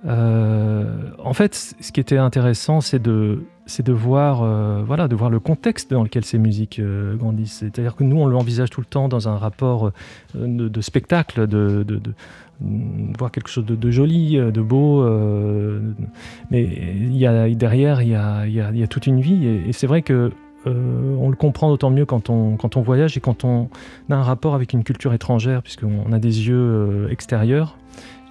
euh, 0.06 0.84
en 1.22 1.32
fait, 1.32 1.74
ce 1.80 1.92
qui 1.92 2.00
était 2.00 2.18
intéressant, 2.18 2.80
c'est 2.80 3.02
de 3.02 3.42
c'est 3.66 3.84
de 3.84 3.92
voir, 3.92 4.42
euh, 4.42 4.82
voilà, 4.82 5.08
de 5.08 5.14
voir 5.14 5.28
le 5.28 5.40
contexte 5.40 5.90
dans 5.90 6.02
lequel 6.02 6.24
ces 6.24 6.38
musiques 6.38 6.80
grandissent. 7.16 7.58
C'est-à-dire 7.58 7.96
que 7.96 8.04
nous, 8.04 8.16
on 8.16 8.26
l'envisage 8.26 8.70
tout 8.70 8.80
le 8.80 8.86
temps 8.86 9.08
dans 9.08 9.28
un 9.28 9.36
rapport 9.36 9.92
de, 10.34 10.80
spectacle, 10.80 11.46
de, 11.46 11.82
de, 11.82 12.00
voir 13.18 13.30
quelque 13.30 13.50
chose 13.50 13.66
de, 13.66 13.90
joli, 13.90 14.36
de 14.36 14.60
beau. 14.62 15.06
mais 16.50 16.62
il 16.62 17.14
y 17.14 17.26
a, 17.26 17.50
derrière, 17.50 18.00
il 18.00 18.08
y 18.08 18.14
a, 18.14 18.46
y, 18.46 18.54
y 18.54 18.82
a, 18.82 18.86
toute 18.86 19.06
une 19.06 19.20
vie. 19.20 19.46
Et 19.46 19.74
c'est 19.74 19.86
vrai 19.86 20.00
que 20.00 20.32
euh, 20.66 21.14
on 21.18 21.28
le 21.28 21.36
comprend 21.36 21.68
d'autant 21.68 21.90
mieux 21.90 22.04
quand 22.04 22.30
on, 22.30 22.56
quand 22.56 22.76
on 22.76 22.82
voyage 22.82 23.16
et 23.16 23.20
quand 23.20 23.44
on 23.44 23.68
a 24.10 24.16
un 24.16 24.22
rapport 24.22 24.54
avec 24.54 24.72
une 24.72 24.82
culture 24.82 25.14
étrangère, 25.14 25.62
puisqu'on 25.62 26.12
a 26.12 26.18
des 26.18 26.48
yeux 26.48 26.56
euh, 26.56 27.08
extérieurs. 27.10 27.76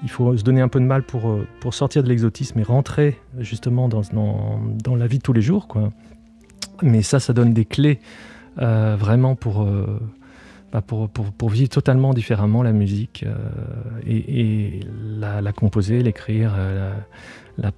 Il 0.03 0.10
faut 0.10 0.38
se 0.38 0.43
donner 0.43 0.62
un 0.62 0.67
peu 0.67 0.79
de 0.79 0.86
mal 0.86 1.03
pour, 1.03 1.29
euh, 1.29 1.48
pour 1.60 1.74
sortir 1.74 2.03
de 2.03 2.10
l'exotisme 2.10 2.60
et 2.60 2.63
rentrer 2.63 3.19
justement 3.39 3.88
dans, 3.88 4.01
dans, 4.13 4.96
la 4.96 5.07
vie 5.07 5.17
de 5.17 5.24
tous 5.24 5.34
les 5.34 5.41
jours. 5.41 5.67
Quoi. 5.67 5.91
Mais 6.84 7.01
ça, 7.01 7.19
ça 7.19 7.34
donne 7.34 7.53
des 7.53 7.65
clés 7.65 8.00
vraiment 8.57 9.36
pour, 9.36 9.67
bah, 10.72 10.81
pour, 10.81 11.10
pour, 11.10 11.31
pour, 11.31 11.50
vivre 11.50 11.69
totalement 11.69 12.13
différemment 12.13 12.63
la 12.63 12.74
musique 12.74 13.24
et, 14.07 14.79
la, 15.19 15.51
composer, 15.51 16.01
l'écrire, 16.01 16.53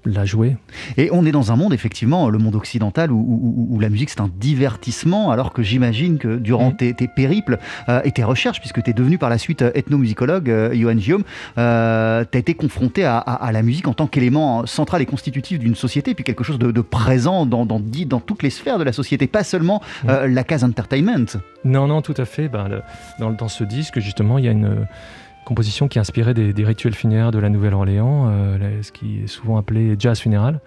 la, 0.05 0.25
jouer. 0.25 0.57
Et 0.97 1.09
on 1.11 1.25
est 1.25 1.31
dans 1.31 1.51
un 1.51 1.55
monde, 1.55 1.73
effectivement, 1.73 2.29
le 2.29 2.37
monde 2.37 2.55
occidental, 2.55 3.11
où, 3.11 3.77
la 3.79 3.89
musique 3.89 4.09
c'est 4.09 4.21
un 4.21 4.29
divertissement, 4.39 5.31
alors 5.31 5.53
que 5.53 5.63
j'imagine 5.63 6.17
que 6.17 6.37
durant 6.37 6.71
tes, 6.71 6.93
périples 6.93 7.59
euh, 7.87 8.01
et 8.03 8.11
tes 8.11 8.23
recherches, 8.23 8.59
puisque 8.59 8.83
tu 8.83 8.89
es 8.89 8.93
devenu 8.93 9.17
par 9.17 9.29
la 9.29 9.37
suite 9.37 9.61
euh, 9.61 9.71
ethnomusicologue, 9.73 10.49
euh, 10.49 10.73
Johan 10.73 10.95
Guillaume, 10.95 11.23
tu 11.55 11.59
as 11.61 12.25
été 12.33 12.53
confronté 12.53 13.05
à, 13.05 13.49
la 13.51 13.61
musique 13.61 13.87
en 13.87 13.93
tant 13.93 14.07
qu'élément 14.07 14.65
central 14.65 15.01
et 15.01 15.05
constitutif 15.05 15.59
d'une 15.59 15.75
société, 15.75 16.13
puis 16.13 16.23
quelque 16.23 16.43
chose 16.43 16.59
de, 16.59 16.81
présent 16.81 17.45
dans, 17.45 17.65
dans, 17.65 17.79
dans, 17.79 18.19
toutes 18.19 18.43
les 18.43 18.49
sphères 18.49 18.79
de 18.79 18.83
la 18.83 18.93
société, 18.93 19.27
pas 19.27 19.43
seulement 19.43 19.81
la 20.05 20.43
case 20.43 20.63
entertainment. 20.63 21.39
Non, 21.63 21.87
non, 21.87 22.01
tout 22.01 22.13
à 22.17 22.25
fait. 22.25 22.47
Ben, 22.47 22.81
dans, 23.19 23.31
dans 23.31 23.47
ce 23.47 23.63
disque, 23.63 23.99
justement, 23.99 24.37
il 24.37 24.45
y 24.45 24.47
a 24.47 24.51
une 24.51 24.85
composition 25.49 25.87
qui 25.87 25.97
inspirait 25.97 26.35
des, 26.35 26.53
des 26.53 26.63
rituels 26.63 26.93
funéraires 26.93 27.31
de 27.31 27.39
la 27.39 27.49
Nouvelle-Orléans, 27.49 28.29
euh, 28.29 28.81
ce 28.83 28.91
qui 28.91 29.21
est 29.23 29.27
souvent 29.27 29.57
appelé 29.57 29.95
jazz 29.97 30.19
funéral. 30.19 30.59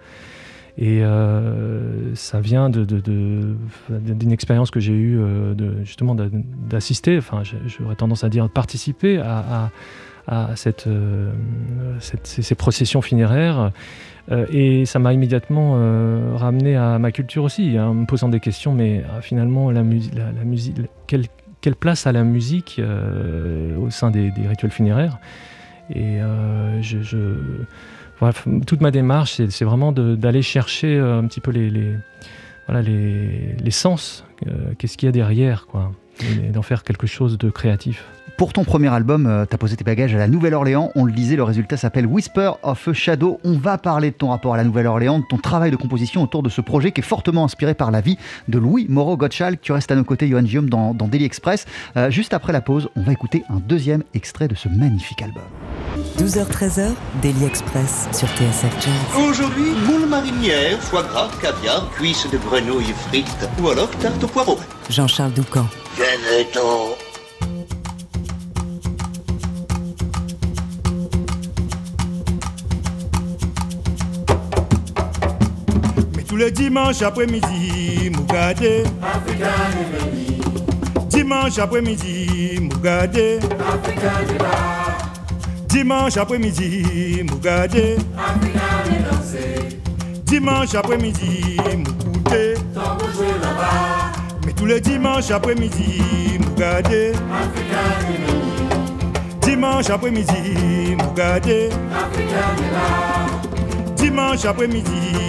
Et 0.77 1.03
euh, 1.03 2.13
ça 2.15 2.41
vient 2.41 2.69
d'une 2.69 4.31
expérience 4.31 4.71
que 4.71 4.81
j'ai 4.81 4.93
eue 4.93 5.19
euh, 5.19 5.85
justement 5.85 6.15
d'assister, 6.15 7.17
enfin 7.17 7.43
j'aurais 7.43 7.95
tendance 7.95 8.23
à 8.23 8.29
dire 8.29 8.45
de 8.45 8.51
participer 8.51 9.19
à, 9.19 9.71
ces, 10.55 12.55
processions 12.55 13.01
funéraires. 13.01 13.71
et 14.51 14.85
ça 14.85 14.99
m'a 14.99 15.13
immédiatement 15.13 15.73
ramené 16.35 16.75
à 16.75 16.97
ma 16.97 17.11
culture 17.11 17.43
aussi, 17.43 17.79
en 17.79 17.93
me 17.93 18.05
posant 18.05 18.29
des 18.29 18.39
questions, 18.39 18.73
mais 18.73 19.03
finalement 19.21 19.69
la 19.71 19.83
musique, 19.83 20.75
quelle, 21.07 21.27
quelle 21.63 21.75
place 21.77 22.05
a 22.07 22.11
la 22.11 22.25
musique 22.25 22.75
euh, 22.77 23.77
au 23.77 23.89
sein 23.89 24.11
des, 24.11 24.33
rituels 24.49 24.69
funéraires. 24.69 25.17
Et 25.89 26.21
euh, 26.21 26.81
je, 26.81 27.37
toute 28.67 28.81
ma 28.81 28.91
démarche, 28.91 29.41
c'est 29.49 29.65
vraiment 29.65 29.93
d'aller 29.93 30.41
chercher 30.41 30.97
euh, 30.97 31.19
un 31.19 31.25
petit 31.25 31.39
peu 31.39 31.51
les, 31.51 31.97
les 32.69 33.71
sens, 33.71 34.25
qu'est-ce 34.77 34.97
qu'il 34.97 35.07
y 35.07 35.09
a 35.09 35.13
derrière, 35.13 35.65
quoi, 35.65 35.93
et 36.43 36.49
d'en 36.49 36.63
faire 36.63 36.83
quelque 36.83 37.07
chose 37.07 37.37
de 37.37 37.49
créatif. 37.49 38.05
Pour 38.37 38.51
ton 38.51 38.63
premier 38.63 38.87
album, 38.87 39.27
euh, 39.27 39.45
tu 39.47 39.53
as 39.53 39.57
posé 39.57 39.75
tes 39.75 39.83
bagages 39.83 40.15
à 40.15 40.17
la 40.17 40.27
Nouvelle-Orléans. 40.27 40.91
On 40.95 41.05
le 41.05 41.11
disait, 41.11 41.35
le 41.35 41.43
résultat 41.43 41.77
s'appelle 41.77 42.07
Whisper 42.07 42.51
of 42.63 42.87
a 42.87 42.93
Shadow. 42.93 43.39
On 43.43 43.53
va 43.53 43.77
parler 43.77 44.09
de 44.09 44.15
ton 44.15 44.29
rapport 44.29 44.55
à 44.55 44.57
la 44.57 44.63
Nouvelle-Orléans, 44.63 45.19
de 45.19 45.25
ton 45.29 45.37
travail 45.37 45.69
de 45.69 45.75
composition 45.75 46.23
autour 46.23 46.41
de 46.41 46.49
ce 46.49 46.59
projet 46.59 46.91
qui 46.91 47.01
est 47.01 47.03
fortement 47.03 47.43
inspiré 47.43 47.75
par 47.75 47.91
la 47.91 48.01
vie 48.01 48.17
de 48.47 48.57
Louis 48.57 48.87
Moreau 48.89 49.17
Gottschalk. 49.17 49.61
Tu 49.61 49.71
restes 49.71 49.91
à 49.91 49.95
nos 49.95 50.03
côtés, 50.03 50.27
Johan 50.27 50.41
Guillaume, 50.41 50.69
dans, 50.69 50.93
dans 50.95 51.07
Daily 51.07 51.25
Express. 51.25 51.65
Euh, 51.95 52.09
juste 52.09 52.33
après 52.33 52.53
la 52.53 52.61
pause, 52.61 52.89
on 52.95 53.01
va 53.03 53.11
écouter 53.11 53.43
un 53.49 53.59
deuxième 53.59 54.03
extrait 54.15 54.47
de 54.47 54.55
ce 54.55 54.67
magnifique 54.67 55.21
album. 55.21 55.43
12h-13h, 56.17 56.89
Daily 57.21 57.45
Express 57.45 58.07
sur 58.11 58.27
TSF 58.29 58.73
Jazz. 58.81 59.23
Aujourd'hui, 59.29 59.71
moule 59.85 60.09
marinière, 60.09 60.79
foie 60.79 61.03
gras, 61.03 61.29
caviar, 61.39 61.87
cuisses 61.91 62.27
de 62.31 62.37
grenouille 62.39 62.93
frites 63.07 63.47
ou 63.61 63.69
alors 63.69 63.89
tarte 63.91 64.23
au 64.23 64.27
poireau. 64.27 64.57
Jean-Charles 64.89 65.33
Doucan. 65.33 65.67
Venez-t'en 65.95 66.95
tous 76.33 76.37
les 76.37 76.49
dimanches 76.49 77.03
après-midi, 77.03 78.09
Mougade. 78.09 78.65
Dimanche 81.09 81.59
après-midi, 81.59 82.59
Mougade. 82.59 83.39
Dimanche 85.67 86.17
après-midi, 86.17 87.23
Mougade. 87.29 87.99
Dimanche 90.25 90.73
après-midi, 90.73 91.57
Moukouté. 91.77 92.55
Mais 94.47 94.53
tous 94.53 94.65
les 94.65 94.81
dimanches 94.81 95.29
après-midi, 95.29 96.01
Mougade. 96.39 97.13
Dimanche 99.39 99.89
après-midi, 99.91 100.95
Mougade. 100.97 101.69
Dimanche 103.95 104.45
après-midi, 104.45 105.22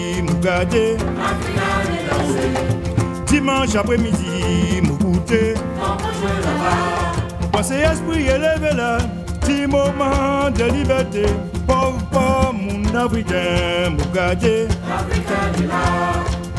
Dimanche 3.27 3.75
après-midi, 3.77 4.83
Moukouté. 4.83 5.55
Pensez 7.51 7.77
esprit 7.77 8.27
élevé 8.29 8.75
là, 8.77 8.99
petit 9.41 9.67
moment 9.67 10.51
de 10.51 10.65
liberté. 10.65 11.25
Pauvre, 11.67 11.97
pauvre, 12.11 12.53
mon 12.53 12.95
africain, 12.95 13.89
Mougade. 13.91 14.69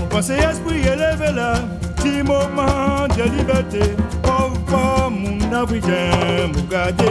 Pensez 0.10 0.34
esprit 0.34 0.80
élevé 0.80 1.32
là, 1.36 1.54
petit 1.96 2.24
moment 2.24 3.08
de 3.16 3.38
liberté. 3.38 3.94
Pauvre, 4.24 4.58
pauvre, 4.66 5.12
mon 5.12 5.54
africain, 5.54 6.48
Mougade. 6.56 7.04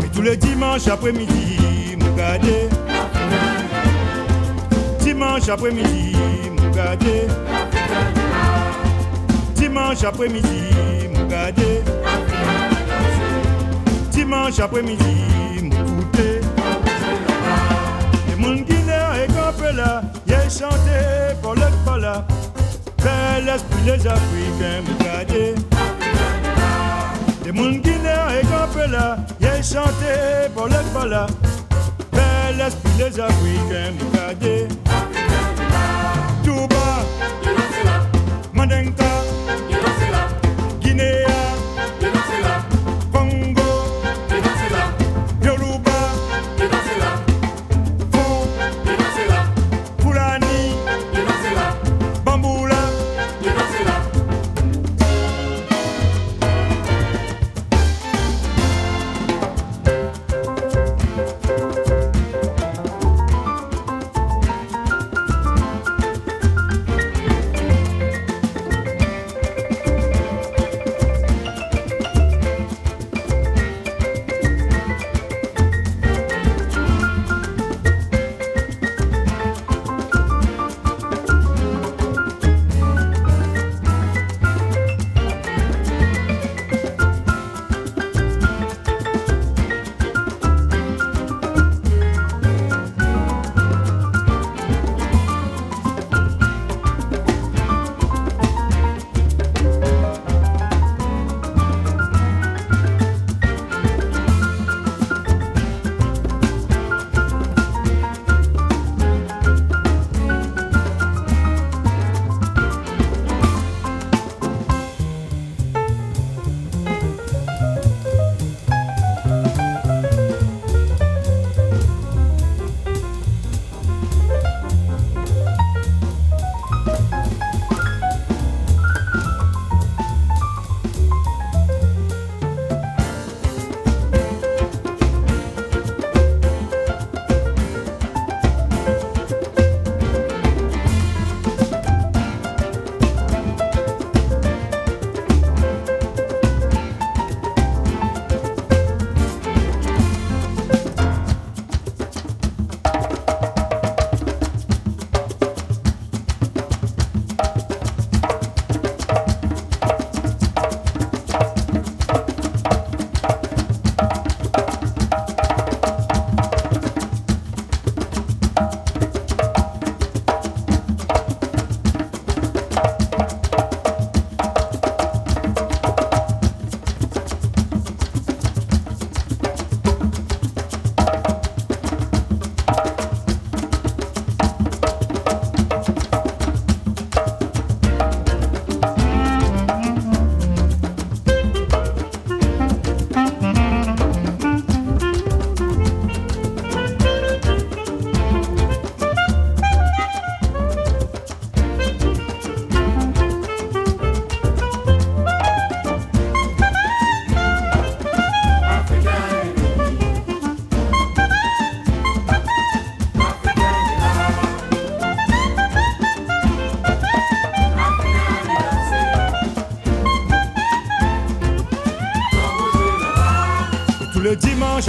Mais 0.00 0.08
tous 0.12 0.22
les 0.22 0.36
dimanches 0.36 0.88
après-midi, 0.88 1.96
Mougade. 1.96 2.73
Dimanche 5.14 5.48
après-midi, 5.48 6.16
Mougade. 6.50 7.30
Dimanche 9.54 10.02
après-midi, 10.02 11.08
Mougade. 11.14 11.84
Dimanche 14.10 14.58
après-midi, 14.58 15.62
Moukouté. 15.62 16.40
Les 18.28 18.34
moun 18.34 18.64
Guinéens 18.64 19.14
et 19.22 19.28
campé 19.28 19.72
là, 19.76 20.02
y'a 20.26 20.48
chanté 20.50 21.36
pour 21.40 21.54
le 21.54 21.70
pala. 21.84 22.26
Bel 22.98 23.48
esprit 23.48 23.84
les 23.86 24.06
Africains, 24.08 24.82
Mougade. 24.84 25.60
Les 27.44 27.52
moun 27.52 27.80
Guinéens 27.80 28.30
et 28.40 28.44
campé 28.46 28.90
là, 28.90 29.18
y'a 29.40 29.62
chanté 29.62 30.50
pour 30.56 30.66
le 30.66 30.82
pala. 30.92 31.28
Bel 32.56 32.66
esprit 32.68 32.92
les 32.98 33.20
Africains, 33.20 33.92
Mougade. 33.98 34.68
Touba, 36.44 37.04
Mandinka, 38.52 39.04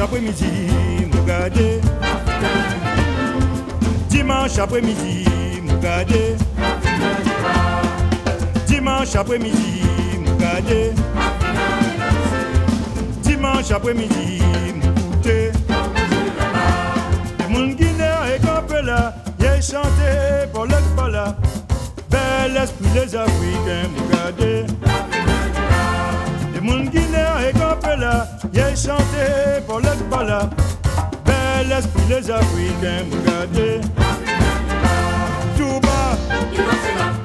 après-midi, 0.05 0.69
me 1.11 1.25
garder. 1.25 1.81
Dimanche 4.07 4.59
après-midi, 4.59 5.25
me 5.63 5.81
garder. 5.81 6.35
Dimanche 8.67 9.15
après-midi, 9.15 9.81
me 10.19 10.39
garder. 10.39 10.91
Dimanche 13.23 13.71
après-midi, 13.71 14.41
me 14.79 14.87
goûter. 15.01 15.51
Mon 17.49 17.67
Guinée 17.69 18.19
est 18.35 18.45
campé 18.45 18.81
là, 18.83 19.15
y'a 19.39 19.59
chanté 19.59 20.11
pour 20.53 20.65
le 20.65 21.11
là. 21.11 21.35
Bel 22.11 22.57
esprit 22.57 22.91
des 22.93 23.15
Africains, 23.15 23.89
me 23.93 24.01
garder. 24.13 24.65
Mon 26.61 26.81
Guinée 26.91 27.31
est 27.47 27.53
campé 27.53 27.95
là, 27.97 28.27
y'a 28.53 28.75
chanté. 28.75 29.34
Bel 31.75 31.83
esprit 31.83 32.03
les 32.09 32.31
Africains, 32.31 33.03
me 33.03 33.17
garder. 33.27 33.81
Touba, 35.57 36.17
Madenka, 36.29 37.24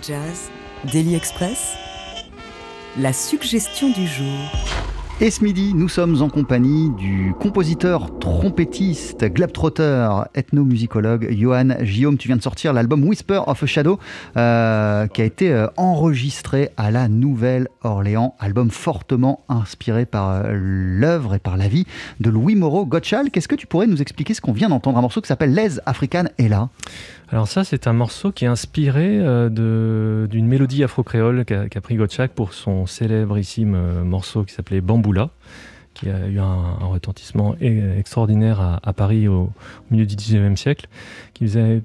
Jazz, 0.00 0.50
Daily 0.92 1.16
Express, 1.16 1.74
la 2.96 3.12
suggestion 3.12 3.90
du 3.90 4.06
jour. 4.06 4.38
Et 5.20 5.30
ce 5.30 5.42
midi, 5.42 5.72
nous 5.74 5.88
sommes 5.88 6.22
en 6.22 6.28
compagnie 6.28 6.90
du 6.90 7.34
compositeur, 7.40 8.11
trompettiste, 8.22 9.24
globetrotter, 9.24 10.08
ethnomusicologue 10.34 11.28
Johan 11.32 11.70
Guillaume. 11.80 12.16
Tu 12.16 12.28
viens 12.28 12.36
de 12.36 12.42
sortir 12.42 12.72
l'album 12.72 13.02
Whisper 13.02 13.40
of 13.48 13.60
a 13.60 13.66
Shadow, 13.66 13.98
euh, 14.36 15.08
qui 15.08 15.22
a 15.22 15.24
été 15.24 15.52
euh, 15.52 15.66
enregistré 15.76 16.70
à 16.76 16.92
la 16.92 17.08
Nouvelle-Orléans. 17.08 18.36
Album 18.38 18.70
fortement 18.70 19.44
inspiré 19.48 20.06
par 20.06 20.30
euh, 20.30 20.52
l'œuvre 20.54 21.34
et 21.34 21.40
par 21.40 21.56
la 21.56 21.66
vie 21.66 21.84
de 22.20 22.30
Louis 22.30 22.54
Moreau 22.54 22.86
Gottschall. 22.86 23.32
Qu'est-ce 23.32 23.48
que 23.48 23.56
tu 23.56 23.66
pourrais 23.66 23.88
nous 23.88 24.00
expliquer 24.00 24.34
ce 24.34 24.40
qu'on 24.40 24.52
vient 24.52 24.68
d'entendre? 24.68 24.98
Un 24.98 25.02
morceau 25.02 25.20
qui 25.20 25.26
s'appelle 25.26 25.52
Les 25.52 25.80
African 25.84 26.26
est 26.38 26.48
là. 26.48 26.68
Alors 27.28 27.48
ça, 27.48 27.64
c'est 27.64 27.88
un 27.88 27.92
morceau 27.92 28.30
qui 28.30 28.44
est 28.44 28.48
inspiré 28.48 29.18
d'une 29.50 30.46
mélodie 30.46 30.84
afro-créole 30.84 31.44
qu'a 31.44 31.80
pris 31.80 31.96
Gottschalk 31.96 32.32
pour 32.32 32.52
son 32.52 32.86
célébrissime 32.86 34.04
morceau 34.04 34.44
qui 34.44 34.54
s'appelait 34.54 34.82
Bamboula, 34.82 35.30
qui 35.94 36.08
a 36.08 36.26
eu 36.28 36.38
un, 36.38 36.74
retentissement 36.80 37.54
e- 37.62 37.98
extraordinaire 37.98 38.80
à, 38.82 38.92
Paris 38.92 39.28
au, 39.28 39.50
milieu 39.90 40.06
du 40.06 40.16
19e 40.16 40.56
siècle, 40.56 40.88
qui 41.34 41.44
faisait... 41.44 41.82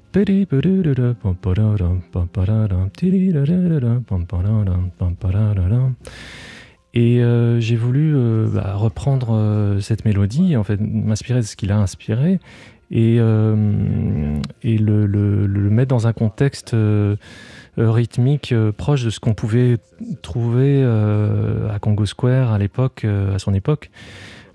Et 6.94 7.22
euh, 7.22 7.60
j'ai 7.60 7.76
voulu 7.76 8.16
euh, 8.16 8.48
bah, 8.48 8.74
reprendre 8.74 9.34
euh, 9.34 9.80
cette 9.80 10.04
mélodie, 10.04 10.56
en 10.56 10.64
fait, 10.64 10.80
m'inspirer 10.80 11.40
de 11.40 11.44
ce 11.44 11.54
qu'il 11.54 11.70
a 11.70 11.78
inspiré, 11.78 12.40
et, 12.90 13.16
euh, 13.18 14.40
et 14.62 14.78
le, 14.78 15.06
mettre 15.70 15.90
dans 15.90 16.06
un 16.06 16.12
contexte 16.12 16.74
euh, 16.74 17.14
euh, 17.14 17.16
rythmique 17.86 18.52
euh, 18.52 18.72
proche 18.72 19.04
de 19.04 19.10
ce 19.10 19.20
qu'on 19.20 19.34
pouvait 19.34 19.78
trouver 20.22 20.82
euh, 20.82 21.72
à 21.72 21.78
Congo 21.78 22.06
Square 22.06 22.52
à 22.52 22.58
l'époque, 22.58 23.02
euh, 23.04 23.34
à 23.34 23.38
son 23.38 23.54
époque, 23.54 23.90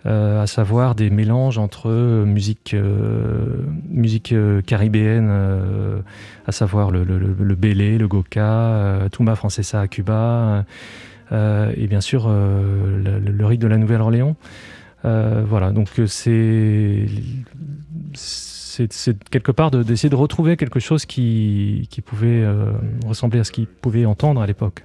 euh, 0.06 0.42
à 0.42 0.48
savoir 0.48 0.96
des 0.96 1.10
mélanges 1.10 1.58
entre 1.58 1.90
euh, 1.90 2.26
musique, 2.26 2.74
euh, 2.74 3.64
musique 3.90 4.34
euh, 4.34 4.62
caribéenne, 4.62 5.30
euh, 5.30 6.00
à 6.46 6.52
savoir 6.52 6.92
le, 6.92 7.04
le, 7.04 7.18
le, 7.18 7.56
bélé, 7.56 7.98
le 7.98 8.08
goka, 8.08 8.42
euh, 8.42 9.10
Tumba 9.10 9.36
Francesa 9.36 9.80
à 9.80 9.88
Cuba, 9.88 10.66
euh, 11.32 11.72
et 11.78 11.88
bien 11.88 12.02
sûr 12.02 12.26
euh, 12.28 13.20
le, 13.20 13.46
rythme 13.46 13.64
de 13.64 13.68
la 13.68 13.78
Nouvelle-Orléans. 13.78 14.36
Euh, 15.06 15.44
voilà, 15.48 15.72
donc 15.72 15.88
euh, 16.00 16.08
c'est 16.08 17.06
c'est 18.92 19.30
quelque 19.30 19.52
part 19.52 19.72
de- 19.72 19.84
d'essayer 19.84 20.10
de, 20.10 20.16
retrouver 20.16 20.58
quelque 20.58 20.80
chose 20.80 21.06
qui, 21.06 21.88
qui 21.90 22.02
pouvait 22.02 22.42
euh, 22.42 22.72
ressembler 23.06 23.40
à 23.40 23.44
ce 23.44 23.52
qu'il 23.52 23.68
pouvait 23.68 24.06
entendre 24.06 24.42
à 24.42 24.48
l'époque. 24.48 24.84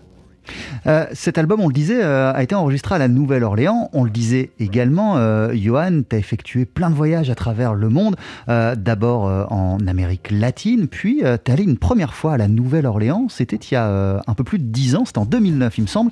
Euh, 0.87 1.07
cet 1.13 1.39
album, 1.39 1.61
on 1.61 1.69
le 1.69 1.75
disait, 1.75 2.03
euh, 2.03 2.33
a 2.33 2.43
été 2.43 2.55
enregistré 2.55 2.95
à 2.95 2.99
la 2.99 3.09
Nouvelle-Orléans. 3.09 3.91
On 3.93 4.05
le 4.05 4.11
disait 4.11 4.51
également, 4.59 5.17
euh, 5.17 5.53
Johan, 5.55 6.01
tu 6.09 6.17
as 6.17 6.19
effectué 6.19 6.65
plein 6.65 6.91
de 6.91 6.95
voyages 6.95 7.31
à 7.31 7.35
travers 7.35 7.75
le 7.75 7.89
monde, 7.89 8.17
d'abord 8.47 9.53
en 9.53 9.79
Amérique 9.87 10.31
latine, 10.31 10.89
puis 10.89 11.19
tu 11.19 11.51
es 11.51 11.53
allé 11.53 11.65
une 11.65 11.77
première 11.77 12.15
fois 12.15 12.35
à 12.35 12.37
la 12.37 12.49
Nouvelle-Orléans, 12.49 13.27
c'était 13.29 13.57
il 13.57 13.75
y 13.75 13.77
a 13.77 14.23
un 14.27 14.35
peu 14.35 14.45
plus 14.45 14.59
de 14.59 14.65
10 14.65 14.97
ans, 14.97 15.05
c'était 15.05 15.19
en 15.19 15.27
2009 15.27 15.79
il 15.79 15.83
me 15.83 15.87
semble. 15.87 16.11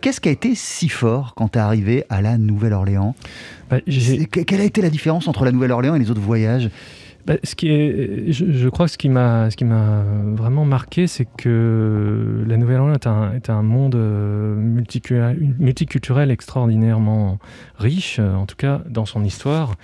Qu'est-ce 0.00 0.20
qui 0.20 0.28
a 0.28 0.32
été 0.32 0.54
si 0.54 0.88
fort 0.88 1.34
quand 1.34 1.48
tu 1.48 1.58
es 1.58 1.62
arrivé 1.62 2.04
à 2.08 2.20
la 2.20 2.36
Nouvelle-Orléans? 2.38 3.14
Bah, 3.70 3.78
Quelle 3.86 4.60
a 4.60 4.64
été 4.64 4.82
la 4.82 4.90
différence 4.90 5.28
entre 5.28 5.44
la 5.44 5.52
Nouvelle-Orléans 5.52 5.94
et 5.94 5.98
les 5.98 6.10
autres 6.10 6.20
voyages? 6.20 6.70
Bah, 7.26 7.34
je, 7.42 8.68
crois 8.68 8.86
que 8.86 8.92
ce 8.92 8.98
qui 8.98 9.08
m'a, 9.10 9.48
vraiment 10.34 10.64
marqué, 10.64 11.06
c'est 11.06 11.26
que 11.36 12.44
la 12.46 12.56
Nouvelle-Orléans 12.56 13.32
est 13.34 13.50
un, 13.50 13.62
monde 13.62 13.96
euh, 13.96 14.54
multiculturel, 14.56 16.30
extraordinairement 16.30 17.38
riche, 17.76 18.18
euh, 18.18 18.34
en 18.34 18.46
tout 18.46 18.56
cas 18.56 18.80
dans 18.88 19.04
son 19.04 19.24
histoire. 19.24 19.74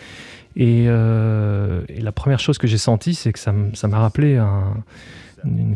Et, 0.57 0.87
euh, 0.89 1.83
et 1.89 2.01
la 2.01 2.13
première 2.13 2.41
chose 2.41 2.57
que 2.57 2.67
j'ai 2.67 2.79
sentie, 2.79 3.15
c'est 3.15 3.33
que 3.33 3.39
ça, 3.39 3.53
m'a 3.53 3.99
rappelé 3.99 4.37
un- 4.37 4.83
une 5.45 5.75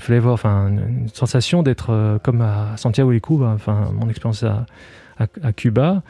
sensation 1.13 1.63
d'être 1.63 2.19
comme 2.23 2.41
à 2.41 2.79
Santiago 2.79 3.13
de 3.13 3.19
Cuba, 3.19 3.53
enfin 3.55 3.91
mon 3.93 4.09
expérience 4.09 4.43
à 4.43 5.53
Cuba. 5.53 6.03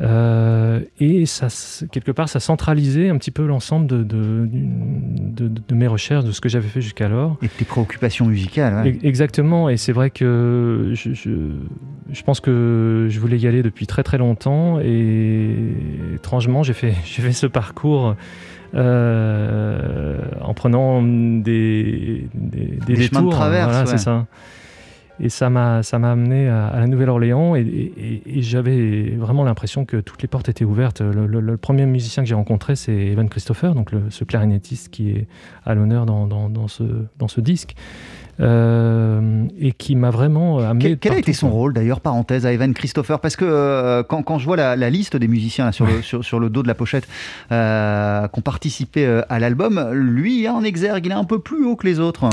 Euh, 0.00 0.80
et 1.00 1.26
ça, 1.26 1.48
quelque 1.92 2.10
part, 2.12 2.28
ça 2.28 2.40
centralisait 2.40 3.10
un 3.10 3.18
petit 3.18 3.30
peu 3.30 3.46
l'ensemble 3.46 3.86
de, 3.86 4.02
de, 4.02 4.48
de- 4.50 5.48
de- 5.48 5.62
de 5.68 5.74
mes 5.74 5.86
recherches, 5.86 6.24
de 6.24 6.32
ce 6.32 6.40
que 6.40 6.48
j'avais 6.48 6.66
fait 6.68 6.80
jusqu'alors. 6.80 7.36
et 7.42 7.48
tes 7.48 7.64
préoccupations 7.64 8.24
musicales 8.26 8.74
ouais. 8.84 8.92
E- 8.92 9.06
Exactement, 9.06 9.68
et 9.68 9.76
c'est 9.76 9.92
vrai 9.92 10.10
que 10.10 10.92
je, 10.94 11.12
je, 11.12 11.30
je 12.10 12.22
pense 12.22 12.40
que 12.40 13.06
je 13.10 13.20
voulais 13.20 13.38
y 13.38 13.46
aller 13.46 13.62
depuis 13.62 13.86
très 13.86 14.02
très 14.02 14.18
longtemps, 14.18 14.80
et 14.80 15.56
étrangement, 16.14 16.62
j'ai 16.62 16.72
fait, 16.72 16.94
ce 17.32 17.46
parcours 17.46 18.16
euh, 18.74 20.18
en 20.40 20.54
prenant 20.54 21.02
des, 21.02 22.28
des, 22.34 22.78
des 22.86 22.94
Des 22.94 23.02
chemins 23.02 23.20
de 23.20 23.26
détours, 23.26 23.30
traverse, 23.30 23.68
voilà, 23.70 23.80
ouais. 23.84 23.86
c'est 23.90 23.98
ça. 23.98 24.26
Et 25.22 25.28
ça 25.28 25.50
m'a, 25.50 25.84
ça 25.84 26.00
m'a 26.00 26.10
amené 26.10 26.48
à, 26.48 26.72
la 26.80 26.86
Nouvelle-Orléans 26.88 27.54
et, 27.54 27.92
j'avais 28.42 29.10
vraiment 29.10 29.44
l'impression 29.44 29.84
que 29.84 29.98
toutes 29.98 30.20
les 30.20 30.28
portes 30.28 30.48
étaient 30.48 30.64
ouvertes. 30.64 31.00
Le, 31.00 31.56
premier 31.56 31.86
musicien 31.86 32.24
que 32.24 32.28
j'ai 32.28 32.34
rencontré, 32.34 32.74
c'est 32.74 32.92
Evan 32.92 33.28
Christopher, 33.28 33.74
donc 33.76 33.90
ce 34.10 34.24
clarinettiste 34.24 34.88
qui 34.90 35.10
est 35.10 35.28
à 35.64 35.74
l'honneur 35.74 36.06
dans- 36.06 36.26
dans 36.26 36.68
ce, 36.68 36.82
dans 37.18 37.28
ce 37.28 37.40
disque, 37.40 37.74
euh, 38.40 39.44
et 39.58 39.72
qui 39.72 39.96
m'a 39.96 40.10
vraiment 40.10 40.58
amené. 40.58 40.84
Quel, 40.84 40.98
quel 40.98 41.12
a 41.12 41.18
été 41.18 41.32
son 41.32 41.50
rôle 41.50 41.74
d'ailleurs, 41.74 42.00
parenthèse, 42.00 42.46
à 42.46 42.52
Evan 42.52 42.72
Christopher? 42.74 43.20
Parce 43.20 43.36
que 43.36 43.44
euh, 43.44 44.02
quand, 44.02 44.22
quand 44.22 44.38
je 44.38 44.44
vois 44.44 44.56
la, 44.56 44.76
la 44.76 44.90
liste 44.90 45.16
des 45.16 45.28
musiciens 45.28 45.66
là, 45.66 45.72
sur, 45.72 45.86
le, 45.86 46.02
sur, 46.02 46.24
sur 46.24 46.40
le 46.40 46.48
dos 46.50 46.62
de 46.62 46.68
la 46.68 46.74
pochette 46.74 47.06
euh, 47.50 48.28
qui 48.28 48.38
ont 48.38 48.42
participé 48.42 49.06
euh, 49.06 49.22
à 49.28 49.38
l'album, 49.38 49.90
lui, 49.92 50.48
en 50.48 50.62
exergue, 50.64 51.06
il 51.06 51.12
est 51.12 51.14
un 51.14 51.24
peu 51.24 51.38
plus 51.38 51.64
haut 51.64 51.76
que 51.76 51.86
les 51.86 52.00
autres. 52.00 52.28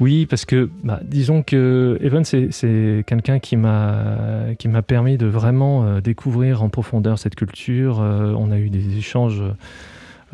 Oui, 0.00 0.26
parce 0.26 0.44
que 0.44 0.70
bah, 0.84 1.00
disons 1.02 1.42
que 1.42 1.98
Evan, 2.00 2.24
c'est, 2.24 3.04
quelqu'un 3.06 3.38
qui 3.38 3.56
m'a, 3.56 4.04
qui 4.58 4.68
m'a 4.68 4.82
permis 4.82 5.16
de 5.16 5.26
vraiment 5.26 5.84
euh, 5.84 6.00
découvrir 6.00 6.62
en 6.62 6.68
profondeur 6.68 7.18
cette 7.18 7.34
culture. 7.34 8.00
Euh, 8.00 8.34
on 8.36 8.50
a 8.50 8.58
eu 8.58 8.70
des 8.70 8.96
échanges 8.96 9.42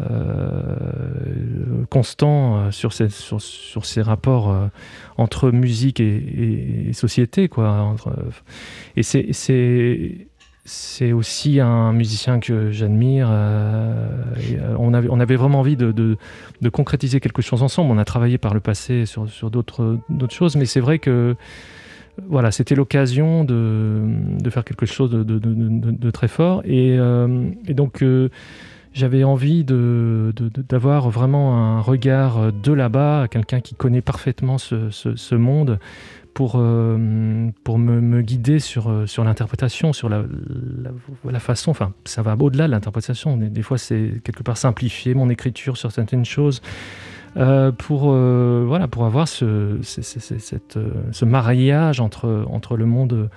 euh, 0.00 1.86
constants 1.88 2.58
euh, 2.58 2.70
sur, 2.70 2.92
ces, 2.92 3.08
sur, 3.08 3.40
sur 3.40 3.86
ces 3.86 4.02
rapports 4.02 4.50
euh, 4.50 4.66
entre 5.16 5.50
musique 5.50 6.00
et, 6.00 6.90
société. 6.92 7.48
Quoi, 7.48 7.96
et 8.96 9.02
c'est, 9.02 9.28
c'est, 9.32 11.12
aussi 11.12 11.60
un 11.60 11.92
musicien 11.92 12.40
que 12.40 12.70
j'admire. 12.70 13.28
on, 14.78 14.92
avait, 14.92 15.08
on 15.10 15.20
avait 15.20 15.36
vraiment 15.36 15.60
envie 15.60 15.76
de, 15.76 15.92
de, 15.92 16.18
de 16.60 16.68
concrétiser 16.68 17.20
quelque 17.20 17.40
chose 17.40 17.62
ensemble. 17.62 17.90
On 17.90 17.98
a 17.98 18.04
travaillé 18.04 18.36
par 18.36 18.52
le 18.52 18.60
passé 18.60 19.06
sur, 19.06 19.28
sur 19.30 19.50
d'autres, 19.50 19.98
choses, 20.30 20.56
mais 20.56 20.66
c'est 20.66 20.80
vrai 20.80 20.98
que 20.98 21.36
voilà, 22.28 22.50
c'était 22.50 22.74
l'occasion 22.74 23.44
de, 23.44 24.02
de, 24.40 24.50
faire 24.50 24.64
quelque 24.64 24.86
chose 24.86 25.10
de 25.10 26.10
très 26.10 26.28
fort. 26.28 26.62
Et, 26.64 26.98
et 27.68 27.74
donc, 27.74 28.02
j'avais 28.96 29.24
envie 29.24 29.62
d'avoir 29.64 31.10
vraiment 31.10 31.56
un 31.56 31.80
regard 31.80 32.52
de 32.52 32.72
là-bas, 32.72 33.28
quelqu'un 33.30 33.60
qui 33.60 33.74
connaît 33.74 34.00
parfaitement 34.00 34.56
ce, 34.56 34.90
ce, 34.90 35.34
monde, 35.34 35.78
pour, 36.32 36.54
euh, 36.56 37.48
pour 37.62 37.78
me, 37.78 38.22
guider 38.22 38.58
sur, 38.58 38.90
euh, 38.90 39.06
sur 39.06 39.22
l'interprétation, 39.22 39.92
sur 39.92 40.08
la, 40.08 40.24
la, 41.24 41.40
façon, 41.40 41.70
enfin 41.70 41.92
ça 42.06 42.22
va 42.22 42.36
au-delà 42.38 42.66
de 42.66 42.72
l'interprétation, 42.72 43.36
des, 43.36 43.62
fois 43.62 43.76
c'est 43.76 44.20
quelque 44.24 44.42
part 44.42 44.56
simplifier 44.56 45.14
mon 45.14 45.28
écriture 45.28 45.76
sur 45.76 45.92
certaines 45.92 46.24
choses, 46.24 46.62
euh, 47.36 47.72
pour, 47.72 48.12
euh, 48.12 48.64
voilà, 48.66 48.88
pour 48.88 49.04
avoir 49.04 49.28
euh, 49.42 49.78
ce 49.82 51.24
mariage 51.24 52.00
entre, 52.00 52.46
entre 52.48 52.76
le 52.76 52.86
monde... 52.86 53.28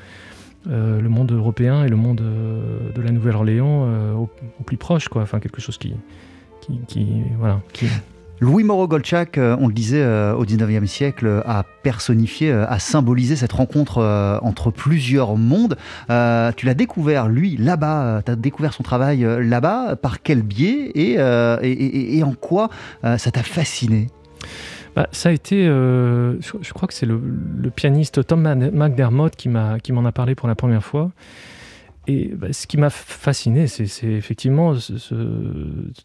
Euh, 0.68 1.00
le 1.00 1.10
monde 1.10 1.32
européen 1.32 1.86
et 1.86 1.90
le 1.90 1.96
monde 1.96 2.22
de 2.22 3.02
la 3.02 3.12
Nouvelle-Orléans 3.12 3.88
au, 4.16 4.30
au, 4.60 4.64
plus 4.64 4.78
proche, 4.78 5.08
quoi. 5.08 5.22
Enfin, 5.22 5.40
quelque 5.40 5.62
chose 5.62 5.78
qui, 5.78 5.94
voilà, 7.38 7.62
qui... 7.74 7.88
Louis 8.42 8.64
Moreau 8.64 8.88
Golchak, 8.88 9.38
euh, 9.38 9.58
on 9.60 9.68
le 9.68 9.74
disait 9.74 10.02
euh, 10.02 10.34
au 10.34 10.46
19e 10.46 10.86
siècle, 10.86 11.44
a 11.46 11.66
personnifié, 11.84 12.52
euh, 12.52 12.66
a 12.70 12.80
symbolisé 12.80 13.36
cette 13.36 13.52
rencontre 13.52 14.00
entre 14.42 14.72
plusieurs 14.72 15.36
mondes. 15.36 15.76
tu 16.08 16.66
l'as 16.66 16.74
découvert, 16.74 17.28
lui, 17.28 17.58
là-bas, 17.58 18.22
tu 18.26 18.32
as 18.32 18.36
découvert 18.36 18.74
son 18.74 18.84
travail 18.84 19.28
là-bas, 19.42 19.96
par 19.98 20.22
quel 20.22 20.42
biais 20.42 20.92
et 20.96 22.24
en 22.24 22.34
quoi 22.34 22.70
ça 23.04 23.32
t'a 23.32 23.44
fasciné? 23.44 24.08
Bah, 24.96 25.08
ça 25.12 25.30
a 25.30 25.32
été, 25.32 25.68
euh, 25.68 26.40
je, 26.42 26.74
crois 26.74 26.88
que 26.88 26.94
c'est 26.94 27.06
le, 27.06 27.20
pianiste 27.76 28.26
Tom 28.26 28.42
McDermott 28.42 29.36
qui 29.36 29.50
m'en 29.50 30.06
a 30.06 30.12
parlé 30.12 30.36
pour 30.36 30.48
la 30.48 30.56
première 30.56 30.84
fois. 30.84 31.12
Et 32.08 32.32
bah, 32.36 32.48
ce 32.52 32.66
qui 32.66 32.78
m'a 32.78 32.90
fasciné, 32.90 33.68
c'est 33.68 34.08
effectivement 34.08 34.74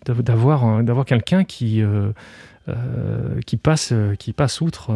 d'avoir 0.05 0.83
d'avoir 0.83 1.07
quelqu'un 1.07 1.45
qui 1.45 1.83
euh, 1.83 2.11
euh, 2.69 3.41
qui 3.47 3.57
passe 3.57 3.95
qui 4.19 4.33
passe 4.35 4.61
outre 4.61 4.93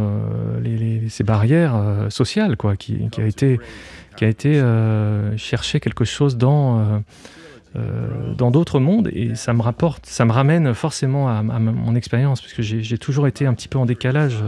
les, 0.62 1.09
ces 1.09 1.24
barrières 1.24 2.07
sociales, 2.11 2.57
quoi, 2.57 2.77
qui, 2.77 3.09
qui, 3.11 3.22
a 3.22 3.27
été 3.27 3.59
qui 4.16 4.24
a 4.24 4.29
été 4.29 4.62
chercher 5.37 5.81
quelque 5.81 6.05
chose 6.05 6.37
dans 6.37 7.03
euh, 7.76 8.33
dans 8.35 8.50
d'autres 8.50 8.81
mondes 8.81 9.11
et 9.12 9.35
ça 9.35 9.52
me 9.52 9.61
rapporte, 9.61 10.07
ça 10.07 10.24
me 10.24 10.33
ramène 10.33 10.72
forcément 10.72 11.28
à, 11.28 11.42
mon 11.42 11.94
expérience 11.94 12.40
parce 12.40 12.54
que 12.54 12.62
j'ai 12.62 12.98
toujours 12.98 13.26
été 13.26 13.46
un 13.46 13.54
petit 13.54 13.68
peu 13.68 13.78
en 13.78 13.87
décalage. 13.87 14.42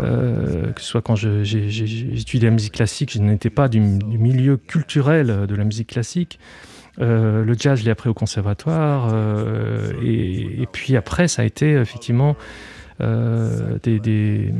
Euh, 0.00 0.72
que 0.72 0.80
ce 0.80 0.86
soit 0.86 1.02
quand 1.02 1.14
étudié 1.16 2.48
la 2.48 2.50
musique 2.50 2.72
classique, 2.72 3.12
je 3.12 3.18
n'étais 3.18 3.50
pas 3.50 3.68
du, 3.68 3.80
milieu 3.80 4.56
culturel 4.56 5.46
de 5.46 5.54
la 5.54 5.64
musique 5.64 5.88
classique. 5.88 6.38
Euh, 7.00 7.44
le 7.44 7.54
jazz, 7.54 7.78
je 7.80 7.84
l'ai 7.84 7.90
appris 7.90 8.08
au 8.08 8.14
conservatoire. 8.14 9.14
Et, 10.02 10.66
puis 10.72 10.96
après, 10.96 11.28
ça 11.28 11.42
a 11.42 11.44
été 11.44 11.72
effectivement 11.72 12.34
des, 12.98 14.54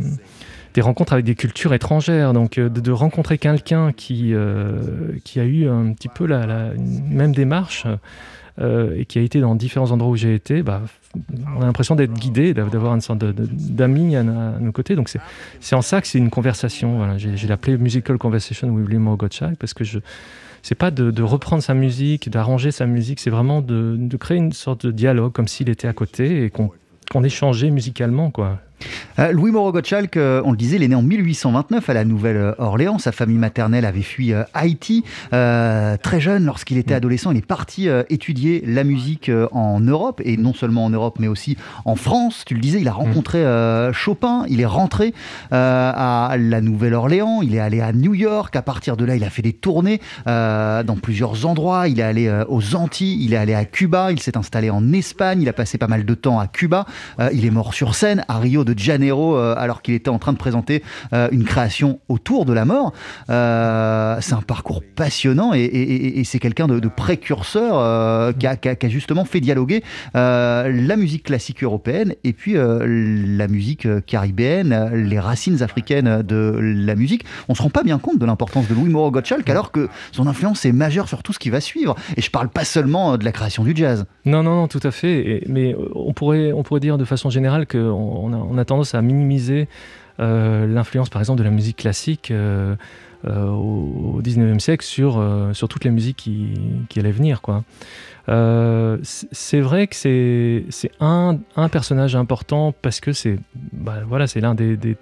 des, 0.75 0.81
rencontres 0.81 1.13
avec 1.13 1.25
des 1.25 1.35
cultures 1.35 1.75
étrangères. 1.75 2.33
Donc 2.33 2.59
de, 2.59 2.69
de 2.69 2.91
rencontrer 2.93 3.39
quelqu'un 3.39 3.93
qui, 3.93 4.35
euh, 4.35 5.13
qui 5.25 5.41
a 5.41 5.45
eu 5.45 5.69
un 5.69 5.93
petit 5.93 6.09
peu 6.09 6.27
la, 6.27 6.73
même 6.77 7.35
démarche 7.35 7.87
euh, 8.61 8.95
et 8.97 9.05
qui 9.05 9.19
a 9.19 9.23
été 9.23 9.41
dans 9.41 9.55
différents 9.55 9.91
endroits 9.91 10.11
où 10.11 10.17
j'ai 10.17 10.35
été, 10.35 10.63
bah, 10.63 10.83
on 11.57 11.63
a 11.63 11.67
l'impression 11.67 11.95
d'être 11.95 12.13
guidé, 12.13 12.55
d'avoir 12.55 12.95
une 12.95 13.01
sorte 13.01 13.19
d'amis 13.19 14.17
à, 14.17 14.23
nos 14.23 14.73
côtés. 14.73 14.97
Donc 14.97 15.11
c'est 15.61 15.75
en 15.75 15.83
ça 15.83 16.01
que 16.01 16.07
c'est 16.07 16.19
une 16.19 16.31
conversation. 16.31 17.17
J'ai 17.19 17.51
appelé 17.51 17.77
Musical 17.77 18.19
Conversation 18.19 18.69
with 18.69 18.87
William 18.87 19.09
Ogotchak 19.09 19.57
parce 19.57 19.75
que 19.75 19.85
je 19.85 19.99
c'est 20.63 20.75
pas 20.75 20.91
de, 20.91 21.23
reprendre 21.23 21.63
sa 21.63 21.75
musique, 21.75 22.29
d'arranger 22.29 22.71
sa 22.71 22.87
musique, 22.87 23.21
c'est 23.21 23.31
vraiment 23.31 23.63
de, 23.63 23.99
créer 24.19 24.39
une 24.39 24.53
sorte 24.53 24.87
de 24.87 24.93
dialogue 24.93 25.33
comme 25.33 25.49
s'il 25.49 25.69
était 25.69 25.89
à 25.89 25.93
côté 25.93 26.45
et 26.45 26.51
qu'on 26.51 26.71
qu 27.11 27.25
échangeait 27.25 27.71
musicalement. 27.71 28.31
quoi. 28.31 28.61
Euh, 29.19 29.33
Louis 29.33 29.51
Moreau 29.51 29.73
Gottschalk, 29.73 30.17
euh, 30.17 30.43
on 30.45 30.53
le 30.53 30.57
disait, 30.57 30.77
il 30.77 30.83
est 30.83 30.89
né 30.89 30.95
en 30.95 31.03
1829 31.03 31.89
à 31.89 31.95
la 31.95 32.05
Nouvelle-Orléans. 32.05 32.99
Sa 32.99 33.13
famille 33.13 33.39
maternelle 33.39 33.85
avait 33.85 34.03
fui 34.03 34.33
euh, 34.33 34.45
Haïti. 34.55 35.05
Euh, 35.33 35.97
très 35.97 36.21
jeune, 36.21 36.45
lorsqu'il 36.45 36.79
était 36.79 36.95
adolescent, 36.95 37.31
il 37.31 37.39
est 37.39 37.47
parti 37.47 37.89
étudier 38.09 38.63
la 38.67 38.85
musique 38.85 39.31
en 39.53 39.81
Europe, 39.81 40.21
et 40.25 40.37
non 40.37 40.55
seulement 40.55 40.85
en 40.85 40.91
Europe, 40.91 41.17
mais 41.19 41.29
aussi 41.29 41.57
en 41.85 41.97
France. 41.97 42.45
Tu 42.47 42.55
le 42.55 42.61
disais, 42.61 42.81
il 42.81 42.89
a 42.89 42.93
rencontré 42.93 43.45
Chopin, 43.93 44.45
il 44.49 44.61
est 44.61 44.67
rentré 44.67 45.15
à 45.51 46.37
la 46.39 46.61
Nouvelle-Orléans, 46.61 47.41
il 47.43 47.55
est 47.55 47.61
allé 47.61 47.81
à 47.81 47.93
New 47.93 48.15
York. 48.15 48.55
À 48.57 48.63
partir 48.63 48.97
de 48.97 49.05
là, 49.05 49.17
il 49.17 49.25
a 49.25 49.31
fait 49.31 49.43
des 49.43 49.53
tournées 49.53 50.01
dans 50.27 50.99
plusieurs 51.03 51.47
endroits. 51.47 51.89
Il 51.89 52.01
est 52.01 52.05
allé 52.05 52.43
aux 52.49 52.77
Antilles, 52.77 53.25
il 53.25 53.33
est 53.35 53.39
allé 53.39 53.55
à 53.55 53.65
Cuba, 53.65 54.13
il 54.13 54.21
s'est 54.21 54.37
installé 54.37 54.71
en 54.71 54.93
Espagne, 54.93 55.43
il 55.43 55.49
a 55.49 55.53
passé 55.53 55.79
pas 55.79 55.89
mal 55.89 56.05
de 56.05 56.15
temps 56.15 56.39
à 56.39 56.47
Cuba. 56.47 56.87
il 57.33 57.45
est 57.45 57.51
mort 57.51 57.75
sur 57.75 57.95
scène 57.95 58.25
à 58.29 58.39
Rio 58.39 58.65
de 58.65 58.70
de 58.75 58.79
Janeiro 58.79 59.37
euh, 59.37 59.55
alors 59.57 59.83
qu'il 59.83 59.95
était 59.95 60.11
en 60.11 60.19
train 60.19 60.33
de 60.33 60.39
présenter 60.39 60.83
euh, 61.13 61.29
une 61.33 61.45
création 61.45 62.01
autour 62.09 62.45
de 62.45 62.53
la 62.53 62.65
mort. 62.65 62.93
Euh, 63.29 64.17
c'est 64.21 64.35
un 64.35 64.43
parcours 64.43 64.83
passionnant 64.97 65.53
et, 65.55 66.23
c'est 66.25 66.39
quelqu'un 66.39 66.69
de, 66.69 66.89
précurseur 66.89 68.35
qui 68.39 68.47
a, 68.47 68.89
justement 68.89 69.25
fait 69.25 69.41
dialoguer 69.41 69.83
la 70.15 70.97
musique 70.97 71.25
classique 71.25 71.63
européenne 71.63 72.15
et 72.25 72.33
puis 72.33 72.55
la 72.55 73.49
musique 73.49 73.87
caribéenne, 74.07 74.91
les 74.95 75.19
racines 75.19 75.63
africaines 75.63 76.23
de 76.23 76.59
la 76.61 76.95
musique. 76.95 77.25
On 77.49 77.55
se 77.55 77.63
rend 77.63 77.71
pas 77.71 77.83
bien 77.83 77.99
compte 77.99 78.19
de 78.19 78.27
l'importance 78.27 78.69
de 78.69 78.75
Louis 78.75 78.91
Moreau 78.91 79.11
Gottschalk 79.11 79.49
alors 79.49 79.73
que 79.73 79.89
son 80.13 80.27
influence 80.27 80.65
est 80.65 80.73
majeure 80.73 81.09
sur 81.09 81.23
tout 81.23 81.33
ce 81.33 81.39
qui 81.39 81.51
va 81.51 81.61
suivre. 81.61 81.95
Et 82.17 82.21
je 82.21 82.31
parle 82.31 82.49
pas 82.49 82.65
seulement 82.65 83.17
de 83.17 83.25
la 83.25 83.33
création 83.33 83.65
du 83.65 83.75
jazz. 83.75 84.05
Non, 84.25 84.43
non, 84.43 84.55
non, 84.55 84.69
tout 84.69 84.81
à 84.83 84.91
fait. 84.91 85.43
Mais 85.49 85.75
on 85.95 86.13
pourrait, 86.13 86.53
on 86.53 86.63
pourrait 86.63 86.81
dire 86.81 86.99
de 86.99 87.05
façon 87.05 87.31
générale 87.31 87.67
qu'on 87.67 87.79
on 87.79 88.33
a, 88.33 88.37
on 88.37 88.59
a 88.59 88.60
tendance 88.65 88.95
à 88.95 89.03
minimiser 89.03 89.69
euh, 90.21 90.67
l'influence 90.67 91.09
par 91.09 91.23
exemple 91.23 91.39
de 91.39 91.45
la 91.45 91.51
musique 91.51 91.79
classique 91.79 92.31
euh, 92.31 92.77
euh, 93.27 93.47
au 93.47 94.21
19e 94.23 94.59
siècle 94.59 94.85
sur, 94.85 95.23
sur 95.53 95.69
toutes 95.69 95.85
les 95.85 95.91
musiques 95.91 96.17
qui, 96.17 96.55
qui 96.89 97.01
allaient 97.01 97.11
venir. 97.11 97.41
C'est 99.03 99.61
vrai 99.61 99.87
que 99.87 99.97
c'est 99.97 100.91
un, 101.01 101.39
un 101.57 101.69
personnage 101.69 102.17
important 102.17 102.75
parce 102.83 103.01
que 103.01 103.13
c'est 103.13 103.39
bah, 103.73 103.99
voilà, 104.07 104.27
l'un 104.37 104.55
des, 104.55 104.77
des 104.77 104.97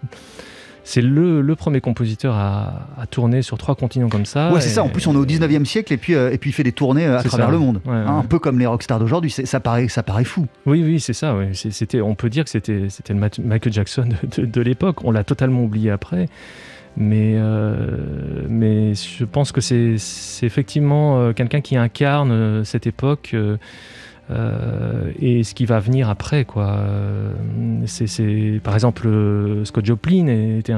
c'est 0.84 1.02
le, 1.02 1.40
le, 1.42 1.54
premier 1.56 1.80
compositeur 1.80 2.34
à, 2.34 2.88
à, 2.98 3.06
tourner 3.06 3.42
sur 3.42 3.58
trois 3.58 3.74
continents 3.74 4.08
comme 4.08 4.24
ça. 4.24 4.52
Ouais, 4.52 4.60
c'est 4.60 4.70
ça. 4.70 4.82
En 4.82 4.88
plus, 4.88 5.06
on 5.06 5.14
est 5.14 5.18
au 5.18 5.26
19e 5.26 5.64
siècle 5.64 5.92
et 5.92 5.96
puis, 5.96 6.14
euh, 6.14 6.32
et 6.32 6.38
puis 6.38 6.50
il 6.50 6.52
fait 6.52 6.62
des 6.62 6.72
tournées 6.72 7.06
à 7.06 7.22
travers 7.22 7.46
ça. 7.46 7.52
le 7.52 7.58
monde. 7.58 7.80
Ouais, 7.84 7.94
hein, 7.94 8.04
ouais. 8.04 8.20
Un 8.20 8.22
peu 8.22 8.38
comme 8.38 8.58
les 8.58 8.66
rockstars 8.66 8.98
d'aujourd'hui. 8.98 9.30
Ça 9.30 9.60
paraît, 9.60 9.88
ça 9.88 10.02
paraît 10.02 10.24
fou. 10.24 10.46
Oui, 10.66 10.82
oui, 10.84 11.00
c'est 11.00 11.12
ça. 11.12 11.36
C'était, 11.52 12.00
on 12.00 12.14
peut 12.14 12.30
dire 12.30 12.44
que 12.44 12.50
c'était 12.50 12.88
le 13.08 13.30
Michael 13.44 13.72
Jackson 13.72 14.08
de, 14.22 14.42
de, 14.42 14.46
de 14.46 14.60
l'époque. 14.60 15.04
On 15.04 15.10
l'a 15.10 15.24
totalement 15.24 15.62
oublié 15.62 15.90
après. 15.90 16.28
Mais, 17.00 17.34
euh, 17.36 18.44
mais 18.48 18.94
je 18.94 19.24
pense 19.24 19.52
que 19.52 19.60
c'est 19.60 19.96
effectivement 20.42 21.20
euh, 21.20 21.32
quelqu'un 21.32 21.60
qui 21.60 21.76
incarne 21.76 22.32
euh, 22.32 22.64
cette 22.64 22.88
époque. 22.88 23.30
Euh, 23.34 23.56
euh, 24.30 25.10
et 25.18 25.42
ce 25.42 25.54
qui 25.54 25.64
va 25.64 25.80
venir 25.80 26.10
après 26.10 26.44
quoi. 26.44 26.66
Euh, 26.66 27.32
c'est 27.86 28.60
par 28.62 28.74
exemple 28.74 29.06
euh, 29.06 29.64
Scott 29.64 29.86
Joplin 29.86 30.26
était 30.58 30.74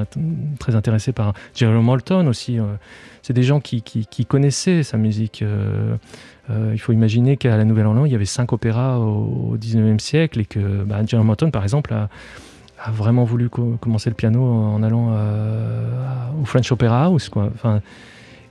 très 0.61 0.77
intéressé 0.77 1.13
par 1.13 1.33
Jerome 1.55 1.85
Molton 1.85 2.27
aussi 2.29 2.59
c'est 3.23 3.33
des 3.33 3.43
gens 3.43 3.61
qui, 3.61 3.83
connaissaient 4.29 4.83
sa 4.83 4.97
musique 4.99 5.45
il 6.49 6.79
faut 6.79 6.93
imaginer 6.93 7.37
qu'à 7.37 7.57
la 7.57 7.65
Nouvelle-Orléans 7.65 8.05
il 8.05 8.13
y 8.13 8.15
avait 8.15 8.25
cinq 8.25 8.53
opéras 8.53 8.99
au, 8.99 9.53
au 9.53 9.57
19e 9.57 9.99
siècle 9.99 10.41
et 10.41 10.45
que 10.45 10.85
bah, 10.85 11.01
Jerome 11.05 11.27
Molton 11.27 11.51
par 11.51 11.65
exemple 11.65 11.93
a, 11.93 12.09
vraiment 12.93 13.25
voulu 13.25 13.51
co 13.51 13.77
commencer 13.81 14.11
le 14.11 14.17
piano 14.17 14.43
en 14.43 14.83
allant 14.83 15.13
au 16.41 16.45
French 16.45 16.71
Opera 16.71 17.05
House 17.05 17.29
quoi 17.29 17.51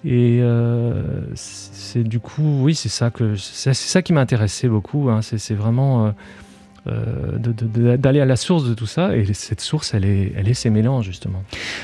et 0.06 0.40
euh, 0.42 1.22
c'est 1.36 2.04
du 2.04 2.20
coup, 2.20 2.62
oui, 2.62 2.74
c'est 2.74 2.90
ça 2.90 3.10
que 3.10 3.36
c'est 3.36 3.74
ça 3.74 4.02
qui 4.02 4.14
m'a 4.14 4.22
intéressé 4.22 4.70
beaucoup. 4.70 5.10
Hein. 5.10 5.20
C'est 5.22 5.54
vraiment 5.54 6.06
euh, 6.06 6.12
euh, 6.88 7.98
d'aller 7.98 8.22
à 8.22 8.26
la 8.26 8.38
source 8.38 8.64
de 8.64 8.74
tout 8.74 8.86
ça. 8.86 9.18
Et 9.18 9.34
cette 9.34 9.60
source, 9.60 9.94
elle 9.94 10.06
est, 10.06 10.32
elle 10.38 10.48
est 10.48 10.54
ces 10.54 10.70
mélanges 10.70 11.06
justement. 11.06 11.44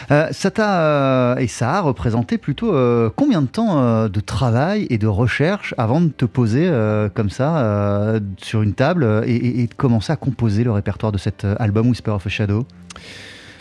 Ça 0.10 0.49
t'a 0.49 1.36
et 1.39 1.47
ça 1.47 1.73
a 1.73 1.82
représenté 1.82 2.38
plutôt 2.38 2.71
combien 3.17 3.41
de 3.41 3.47
temps 3.47 4.08
de 4.08 4.19
travail 4.21 4.88
et 4.89 4.97
de 4.97 5.08
recherche 5.08 5.75
avant 5.78 5.99
de 5.99 6.08
te 6.10 6.23
poser 6.25 6.71
comme 7.15 7.30
ça 7.30 8.13
sur 8.38 8.62
une 8.62 8.75
table 8.75 9.23
et, 9.25 9.62
et, 9.62 9.67
de 9.67 9.73
commencer 9.73 10.13
à 10.13 10.15
composer 10.15 10.63
le 10.63 10.71
répertoire 10.71 11.12
de 11.12 11.17
cet 11.17 11.45
album 11.60 11.89
Whisper 11.89 12.12
of 12.12 12.25
a 12.25 12.30
Shadow? 12.30 12.65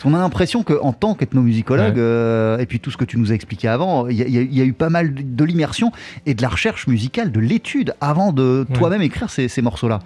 On 0.05 0.13
a 0.13 0.19
l'impression 0.19 0.63
qu'en 0.63 0.93
tant 0.93 1.15
qu'ethnomusicologue, 1.15 1.95
ouais. 1.95 2.01
euh, 2.01 2.57
et 2.57 2.65
puis 2.65 2.79
tout 2.79 2.91
ce 2.91 2.97
que 2.97 3.05
tu 3.05 3.17
nous 3.17 3.31
as 3.31 3.35
expliqué 3.35 3.67
avant, 3.67 4.07
il 4.07 4.15
y, 4.15 4.23
y, 4.23 4.55
y, 4.57 4.61
a 4.61 4.63
eu 4.63 4.73
pas 4.73 4.89
mal 4.89 5.13
de 5.13 5.43
l'immersion 5.43 5.91
et 6.25 6.33
de 6.33 6.41
la 6.41 6.49
recherche 6.49 6.87
musicale, 6.87 7.31
de 7.31 7.39
l'étude, 7.39 7.93
avant 8.01 8.31
de 8.31 8.65
ouais. 8.69 8.77
toi-même 8.77 9.01
écrire 9.01 9.29
ces, 9.29 9.47
ces 9.47 9.61
morceaux-là. 9.61 9.99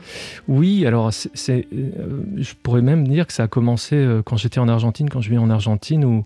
Oui, 0.47 0.85
alors 0.85 1.11
c'est, 1.13 1.67
euh, 1.73 2.21
je 2.37 2.53
pourrais 2.61 2.81
même 2.81 3.07
dire 3.07 3.27
que 3.27 3.33
ça 3.33 3.43
a 3.43 3.47
commencé 3.47 3.95
euh, 3.95 4.21
quand 4.23 4.37
j'étais 4.37 4.59
en 4.59 4.67
Argentine, 4.67 5.09
quand 5.09 5.21
je 5.21 5.29
vis 5.29 5.37
en 5.37 5.49
Argentine, 5.49 6.05
où, 6.05 6.25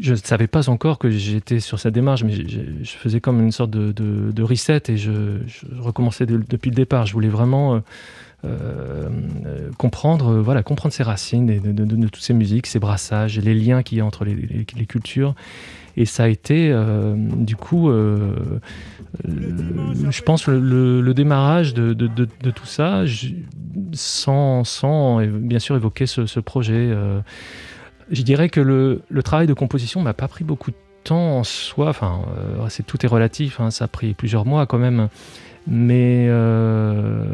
je 0.00 0.10
ne 0.10 0.16
savais 0.16 0.48
pas 0.48 0.68
encore 0.68 0.98
que 0.98 1.08
j'étais 1.08 1.60
sur 1.60 1.78
cette 1.78 1.94
démarche, 1.94 2.24
mais 2.24 2.32
je 2.32 2.90
faisais 2.96 3.20
comme 3.20 3.40
une 3.40 3.52
sorte 3.52 3.70
de, 3.70 3.92
de, 3.92 4.42
reset 4.42 4.82
et 4.88 4.96
je, 4.96 5.12
recommençais 5.78 6.26
depuis 6.26 6.70
le 6.70 6.74
départ. 6.74 7.06
Je 7.06 7.12
voulais 7.12 7.28
vraiment 7.28 7.80
euh, 8.44 9.70
comprendre, 9.78 10.34
voilà, 10.36 10.62
comprendre 10.62 10.92
ses 10.92 11.02
racines 11.02 11.46
de, 11.46 12.06
toutes 12.06 12.22
ces 12.22 12.34
musiques, 12.34 12.66
ces 12.66 12.78
brassages, 12.78 13.38
les 13.38 13.54
liens 13.54 13.82
qu'il 13.82 13.98
y 13.98 14.00
a 14.00 14.04
entre 14.04 14.24
les, 14.24 14.86
cultures. 14.86 15.34
Et 15.96 16.06
ça 16.06 16.24
a 16.24 16.28
été, 16.28 16.74
du 17.16 17.54
coup, 17.56 17.88
je 17.88 18.60
pense, 20.22 20.48
le, 20.48 21.12
démarrage 21.14 21.72
de, 21.74 22.50
tout 22.50 22.66
ça, 22.66 23.04
sans, 23.92 24.64
sans, 24.64 25.24
bien 25.24 25.60
sûr 25.60 25.76
évoquer 25.76 26.06
ce, 26.06 26.40
projet. 26.40 26.92
Je 28.10 28.22
dirais 28.22 28.48
que 28.48 28.60
le, 28.60 29.22
travail 29.22 29.46
de 29.46 29.54
composition 29.54 30.02
m'a 30.02 30.14
pas 30.14 30.28
pris 30.28 30.44
beaucoup 30.44 30.70
de 30.70 30.76
temps 31.04 31.38
en 31.38 31.44
soi. 31.44 31.88
Enfin, 31.88 32.22
euh, 32.36 32.66
c'est 32.68 32.84
tout 32.84 33.04
est 33.04 33.08
relatif. 33.08 33.60
Hein, 33.60 33.70
ça 33.70 33.84
a 33.84 33.88
pris 33.88 34.14
plusieurs 34.14 34.44
mois 34.44 34.66
quand 34.66 34.78
même. 34.78 35.08
Mais 35.66 36.26
euh, 36.28 37.24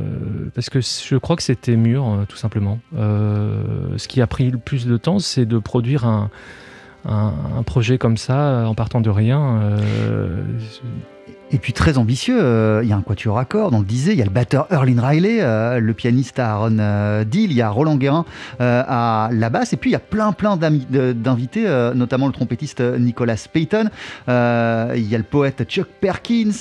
parce 0.55 0.71
que 0.71 0.81
je 0.81 1.17
crois 1.17 1.37
que 1.37 1.43
c'était 1.43 1.77
mûr, 1.77 2.07
euh, 2.07 2.25
tout 2.29 2.37
simplement. 2.37 2.79
ce 2.95 4.09
qui 4.09 4.21
a 4.21 4.27
pris 4.27 4.51
le 4.51 4.59
plus 4.59 4.87
de 4.87 4.97
temps, 4.97 5.19
c'est 5.19 5.47
de 5.47 5.59
produire 5.59 6.05
un, 6.05 6.31
projet 7.67 7.99
comme 7.99 8.17
ça 8.17 8.65
en 8.67 8.75
partant 8.75 9.01
de 9.01 9.11
rien. 9.11 9.77
Et 11.53 11.59
puis 11.59 11.73
très 11.73 11.99
ambitieux, 11.99 12.39
euh, 12.41 12.81
il 12.85 12.89
y 12.89 12.93
a 12.93 12.97
un 12.97 13.03
quatuor 13.03 13.39
à 13.39 13.45
cordes, 13.45 13.75
on 13.75 13.81
le 13.81 13.85
disait, 13.85 14.13
il 14.13 14.19
y 14.19 14.23
a 14.23 14.25
le 14.25 14.31
batteur 14.31 14.69
Erlin 14.71 15.01
Riley, 15.01 15.39
euh, 15.41 15.81
le 15.81 15.95
pianiste 15.95 16.39
Aaron 16.39 16.77
euh, 16.79 17.25
Deal, 17.25 17.51
il 17.51 17.57
y 17.57 17.63
a 17.63 17.71
Roland 17.71 17.97
Guérin 17.97 18.25
à 18.61 19.31
la 19.33 19.51
basse, 19.51 19.73
et 19.73 19.77
puis 19.77 19.91
il 19.91 19.93
y 19.93 19.97
a 19.97 20.01
plein 20.01 20.33
plein 20.33 20.57
d'invités, 20.57 21.67
notamment 21.95 22.27
le 22.27 22.33
trompettiste 22.33 22.81
Nicolas 22.81 23.37
Payton, 23.53 23.89
il 24.29 25.09
y 25.09 25.15
a 25.15 25.19
le 25.19 25.25
poète 25.25 25.65
Chuck 25.69 25.89
Perkins, 26.01 26.53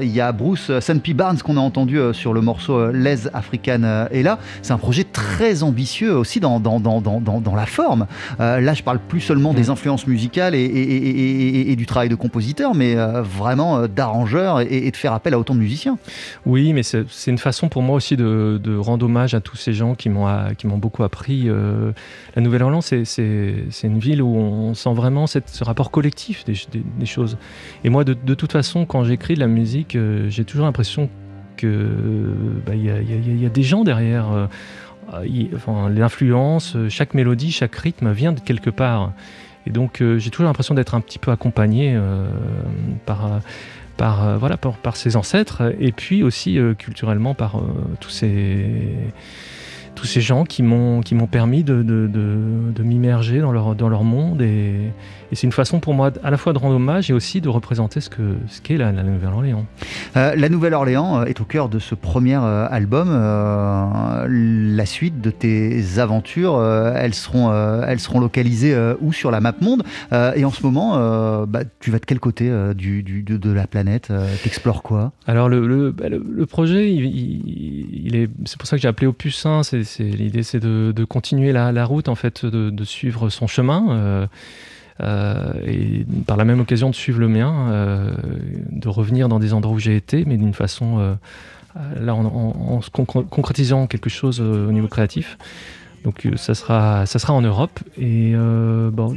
il 0.00 0.10
y 0.10 0.20
a 0.20 0.32
Bruce 0.32 0.70
P. 1.02 1.14
Barnes 1.14 1.38
qu'on 1.38 1.56
a 1.56 1.60
entendu 1.60 1.98
sur 2.12 2.32
le 2.32 2.40
morceau 2.40 2.90
Les 2.92 3.26
African 3.28 4.06
et 4.10 4.22
là. 4.22 4.38
C'est 4.62 4.72
un 4.72 4.78
projet 4.78 5.04
très 5.04 5.62
ambitieux 5.62 6.16
aussi 6.16 6.40
dans, 6.40 6.60
dans, 6.60 6.80
dans, 6.80 7.00
dans 7.00 7.54
la 7.54 7.66
forme. 7.66 8.06
là, 8.38 8.74
je 8.74 8.82
parle 8.82 8.98
plus 8.98 9.20
seulement 9.20 9.54
des 9.54 9.70
influences 9.70 10.06
musicales 10.06 10.54
et, 10.54 10.64
et, 10.64 11.72
et, 11.72 11.76
du 11.76 11.86
travail 11.86 12.08
de 12.08 12.14
compositeur, 12.14 12.74
mais 12.74 12.94
vraiment 13.22 13.86
d'arrangement 13.88 14.27
et, 14.36 14.90
de 14.90 14.96
faire 14.96 15.12
appel 15.12 15.34
à 15.34 15.38
autant 15.38 15.54
de 15.54 15.60
musiciens. 15.60 15.98
Oui, 16.46 16.72
mais 16.72 16.82
c'est 16.82 17.06
une 17.26 17.38
façon 17.38 17.68
pour 17.68 17.82
moi 17.82 17.96
aussi 17.96 18.16
de, 18.16 18.76
rendre 18.78 19.06
hommage 19.06 19.34
à 19.34 19.40
tous 19.40 19.56
ces 19.56 19.72
gens 19.72 19.94
qui 19.94 20.08
m'ont 20.08 20.78
beaucoup 20.78 21.04
appris. 21.04 21.44
Euh, 21.46 21.92
la 22.36 22.42
Nouvelle-Orléans, 22.42 22.80
c'est 22.80 23.04
une 23.84 23.98
ville 23.98 24.22
où 24.22 24.34
on 24.36 24.74
sent 24.74 24.92
vraiment 24.94 25.26
ce 25.26 25.64
rapport 25.64 25.90
collectif 25.90 26.44
des, 26.44 27.06
choses. 27.06 27.38
Et 27.84 27.90
moi, 27.90 28.04
de, 28.04 28.34
toute 28.34 28.52
façon, 28.52 28.86
quand 28.86 29.04
j'écris 29.04 29.34
de 29.34 29.40
la 29.40 29.46
musique, 29.46 29.96
euh, 29.96 30.28
j'ai 30.28 30.44
toujours 30.44 30.66
l'impression 30.66 31.08
qu'il 31.56 31.70
bah, 32.66 32.74
y, 32.74 32.90
a 32.90 33.48
des 33.48 33.62
gens 33.62 33.84
derrière. 33.84 34.30
Euh, 34.32 34.46
l'influence, 35.88 36.76
chaque 36.90 37.14
mélodie, 37.14 37.50
chaque 37.50 37.74
rythme 37.74 38.12
vient 38.12 38.32
de 38.32 38.40
quelque 38.40 38.68
part. 38.70 39.12
Et 39.66 39.70
donc 39.70 40.02
j'ai 40.18 40.30
toujours 40.30 40.46
l'impression 40.46 40.74
d'être 40.74 40.94
un 40.94 41.00
petit 41.00 41.18
peu 41.18 41.30
accompagné 41.30 41.98
par, 43.06 43.40
par, 43.98 44.26
euh, 44.26 44.38
voilà, 44.38 44.56
par, 44.56 44.96
ses 44.96 45.16
ancêtres 45.16 45.74
et 45.78 45.92
puis 45.92 46.22
aussi 46.22 46.58
euh, 46.58 46.72
culturellement 46.72 47.34
par 47.34 47.58
euh, 47.58 47.60
tous 48.00 48.08
ces 48.08 48.96
tous 49.98 50.06
ces 50.06 50.20
gens 50.20 50.44
qui 50.44 50.62
m'ont 50.62 51.00
qui 51.00 51.16
m'ont 51.16 51.26
permis 51.26 51.64
de, 51.64 51.82
de, 51.82 52.06
de, 52.06 52.82
m'immerger 52.84 53.40
dans 53.40 53.50
leur, 53.50 53.74
dans 53.74 53.88
leur 53.88 54.04
monde 54.04 54.40
et, 54.40 54.92
et 55.30 55.34
c'est 55.34 55.46
une 55.46 55.52
façon 55.52 55.80
pour 55.80 55.92
moi 55.92 56.12
à 56.22 56.30
la 56.30 56.36
fois 56.36 56.52
de 56.52 56.58
rendre 56.58 56.76
hommage 56.76 57.10
et 57.10 57.12
aussi 57.12 57.40
de 57.40 57.48
représenter 57.48 58.00
ce 58.00 58.08
que 58.08 58.36
ce 58.46 58.60
qu'est 58.60 58.76
la, 58.76 58.92
Nouvelle-Orléans. 58.92 59.66
Euh, 60.16 60.34
la 60.36 60.48
Nouvelle-Orléans 60.48 61.24
est 61.24 61.40
au 61.40 61.44
cœur 61.44 61.68
de 61.68 61.78
ce 61.78 61.94
premier 61.94 62.36
euh, 62.36 62.66
album. 62.70 63.08
Euh, 63.10 64.26
la 64.28 64.86
suite 64.86 65.20
de 65.20 65.30
tes 65.30 65.98
aventures, 65.98 66.62
elles 66.94 67.14
seront 67.14 67.52
elles 67.82 68.00
seront 68.00 68.20
localisées 68.20 68.76
où 69.00 69.12
sur 69.12 69.30
la 69.30 69.40
map 69.40 69.54
monde? 69.60 69.82
Et 70.12 70.44
en 70.44 70.50
ce 70.50 70.62
moment, 70.62 71.46
bah, 71.46 71.60
tu 71.80 71.90
vas 71.90 71.98
de 71.98 72.04
quel 72.04 72.20
côté 72.20 72.50
du, 72.74 73.02
du, 73.02 73.22
de, 73.22 73.50
la 73.50 73.66
planète 73.66 74.12
T'explores 74.42 74.82
quoi? 74.82 75.12
Alors 75.26 75.48
le, 75.48 75.66
le, 75.66 75.90
bah, 75.90 76.04
le, 76.08 76.46
projet, 76.46 76.92
il, 76.92 77.04
il, 78.06 78.16
est 78.16 78.30
c'est 78.44 78.58
pour 78.58 78.68
ça 78.68 78.76
que 78.76 78.82
j'ai 78.82 78.88
appelé 78.88 79.06
Opus 79.06 79.44
1. 79.44 79.62
C'est 79.62 79.82
l'idée, 79.98 80.42
c'est 80.42 80.60
de, 80.60 81.04
continuer 81.04 81.52
la, 81.52 81.84
route 81.84 82.08
en 82.08 82.14
fait, 82.14 82.44
de, 82.44 82.84
suivre 82.84 83.28
son 83.28 83.46
chemin. 83.46 84.28
Euh, 85.00 85.52
et 85.64 86.04
par 86.26 86.36
la 86.36 86.44
même 86.44 86.60
occasion 86.60 86.90
de 86.90 86.94
suivre 86.94 87.20
le 87.20 87.28
mien, 87.28 87.70
euh, 87.70 88.10
de 88.70 88.88
revenir 88.88 89.28
dans 89.28 89.38
des 89.38 89.54
endroits 89.54 89.76
où 89.76 89.78
j'ai 89.78 89.96
été, 89.96 90.24
mais 90.26 90.36
d'une 90.36 90.54
façon, 90.54 90.98
euh, 90.98 91.14
là, 92.00 92.14
en, 92.14 92.80
concrétisant 92.92 93.86
quelque 93.86 94.10
chose 94.10 94.40
au 94.40 94.72
niveau 94.72 94.88
créatif. 94.88 95.38
Donc 96.04 96.26
ça 96.36 96.54
sera, 96.54 97.06
ça 97.06 97.18
sera 97.18 97.32
en 97.34 97.42
Europe 97.42 97.80
et 98.00 98.32
bon, 98.34 99.14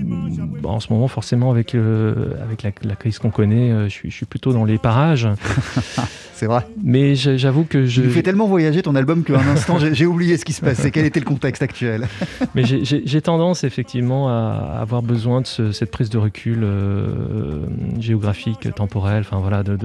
en 0.64 0.80
ce 0.80 0.92
moment 0.92 1.08
forcément 1.08 1.52
avec, 1.52 1.76
avec 1.76 2.64
la, 2.64 2.72
la 2.84 2.96
crise 2.96 3.20
qu'on 3.20 3.30
connaît, 3.30 3.72
je 3.86 3.90
suis, 3.90 4.10
je, 4.10 4.16
suis, 4.16 4.26
plutôt 4.26 4.52
dans 4.54 4.66
les 4.66 4.78
parages. 4.78 5.28
c'est 6.42 6.48
vrai. 6.48 6.66
Mais 6.84 7.14
j'avoue 7.16 7.66
que 7.66 7.86
je. 7.86 8.02
Tu 8.02 8.10
fais 8.10 8.24
tellement 8.24 8.48
voyager 8.48 8.82
ton 8.82 8.96
album 8.96 9.24
qu'à 9.24 9.40
un 9.40 9.48
instant, 9.48 9.78
j'ai 9.80 10.06
oublié 10.08 10.38
ce 10.38 10.46
qui 10.46 10.54
se 10.54 10.62
passait. 10.62 10.90
Quel 10.90 11.06
était 11.06 11.20
le 11.20 11.26
contexte 11.26 11.62
actuel? 11.62 12.08
Mais 12.56 12.64
j'ai 12.66 13.22
tendance 13.22 13.64
effectivement 13.64 14.30
à 14.30 14.80
avoir 14.82 15.04
besoin 15.04 15.42
de 15.42 15.72
cette 15.72 15.92
prise 15.92 16.10
de 16.10 16.18
recul 16.18 16.62
euh, 16.64 17.66
géographique, 18.00 18.74
temporel, 18.74 19.22
enfin 19.22 19.40
voilà, 19.40 19.62
de, 19.62 19.78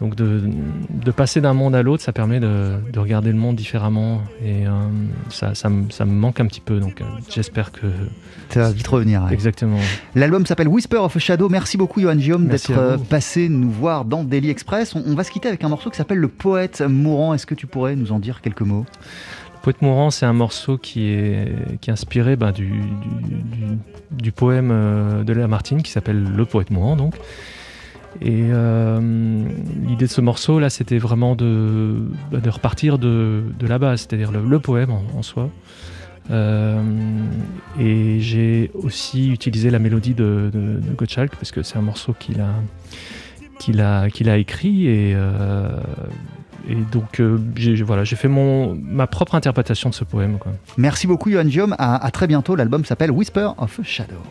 donc 0.00 0.16
de, 0.16 0.42
de 0.90 1.10
passer 1.10 1.40
d'un 1.40 1.54
monde 1.54 1.74
à 1.74 1.82
l'autre, 1.82 2.02
ça 2.02 2.12
permet 2.12 2.40
de, 2.40 2.74
de, 2.92 2.98
regarder 2.98 3.30
le 3.30 3.38
monde 3.38 3.56
différemment 3.56 4.22
et 4.44 4.66
euh, 4.66 4.70
ça, 5.28 5.54
ça, 5.54 5.68
me, 5.68 5.90
ça, 5.90 6.04
me 6.16 6.20
manque 6.20 6.40
un 6.40 6.46
petit 6.46 6.60
peu. 6.60 6.80
Donc 6.80 7.00
euh, 7.00 7.04
j'espère 7.30 7.72
que. 7.72 7.86
Ça 8.50 8.60
va 8.60 8.70
vite 8.70 8.86
revenir. 8.86 9.26
Exactement. 9.30 9.78
L'album 10.14 10.46
s'appelle 10.46 10.68
Whisper 10.68 10.98
of 10.98 11.16
a 11.16 11.18
Shadow. 11.18 11.48
Merci 11.48 11.76
beaucoup, 11.76 12.00
Johan 12.00 12.16
Guillaume, 12.16 12.46
d'être 12.46 12.98
passé 13.08 13.48
nous 13.48 13.70
voir 13.70 14.04
dans 14.04 14.24
Daily 14.24 14.50
Express. 14.50 14.94
On, 14.94 15.02
on 15.06 15.14
va 15.14 15.24
se 15.24 15.30
quitter 15.30 15.48
avec 15.48 15.64
un 15.64 15.68
morceau 15.68 15.90
qui 15.90 15.96
s'appelle 15.96 16.18
Le 16.18 16.28
Poète 16.28 16.80
Mourant. 16.80 17.34
Est-ce 17.34 17.46
que 17.46 17.54
tu 17.54 17.66
pourrais 17.66 17.96
nous 17.96 18.12
en 18.12 18.18
dire 18.18 18.40
quelques 18.40 18.62
mots? 18.62 18.86
Le 19.54 19.60
Poète 19.62 19.82
Mourant, 19.82 20.10
c'est 20.10 20.26
un 20.26 20.32
morceau 20.32 20.78
qui 20.78 21.08
est, 21.08 21.80
qui 21.80 21.90
est 21.90 21.92
inspiré 21.92 22.36
bah, 22.36 22.52
du, 22.52 22.72
du, 24.12 24.30
poème 24.30 24.70
euh, 24.70 25.24
de 25.24 25.32
Lamartine 25.32 25.82
qui 25.82 25.90
s'appelle 25.90 26.22
Le 26.22 26.44
Poète 26.44 26.70
Mourant. 26.70 26.94
Donc. 26.94 27.16
Et 28.22 28.48
euh, 28.50 29.44
l'idée 29.86 30.06
de 30.06 30.10
ce 30.10 30.20
morceau 30.20 30.58
là, 30.58 30.70
c'était 30.70 30.98
vraiment 30.98 31.36
de, 31.36 31.96
bah, 32.30 32.38
de, 32.38 32.50
repartir 32.50 32.98
de, 32.98 33.42
de 33.58 33.66
la 33.66 33.78
base, 33.78 34.00
c'est-à-dire 34.00 34.32
le, 34.32 34.58
poème 34.58 34.90
en, 34.90 35.22
soi. 35.22 35.50
Euh, 36.30 36.82
et 37.78 38.20
j'ai 38.20 38.70
aussi 38.74 39.30
utilisé 39.30 39.70
la 39.70 39.78
mélodie 39.78 40.14
de, 40.14 40.50
de, 40.52 40.80
Gottschalk 40.96 41.34
parce 41.36 41.52
que 41.52 41.62
c'est 41.62 41.76
un 41.76 41.82
morceau 41.82 42.14
qu'il 42.18 42.40
a, 42.40 42.50
qu'il 43.58 43.80
a, 43.80 44.10
qu'il 44.10 44.28
a 44.28 44.36
écrit 44.36 44.88
et, 44.88 45.12
euh, 45.14 45.68
et 46.68 46.74
donc 46.74 47.20
euh, 47.20 47.38
j'ai 47.56 48.16
fait 48.16 48.28
mon, 48.28 48.74
ma 48.74 49.06
propre 49.06 49.34
interprétation 49.34 49.90
de 49.90 49.94
ce 49.94 50.04
poème. 50.04 50.38
Merci 50.76 51.06
beaucoup 51.06 51.30
Johan 51.30 51.44
Guillaume, 51.44 51.74
à, 51.78 52.04
à 52.04 52.10
très 52.10 52.26
bientôt, 52.26 52.56
l'album 52.56 52.84
s'appelle 52.84 53.10
Whisper 53.10 53.50
of 53.58 53.78
a 53.78 53.82
Shadow. 53.84 54.22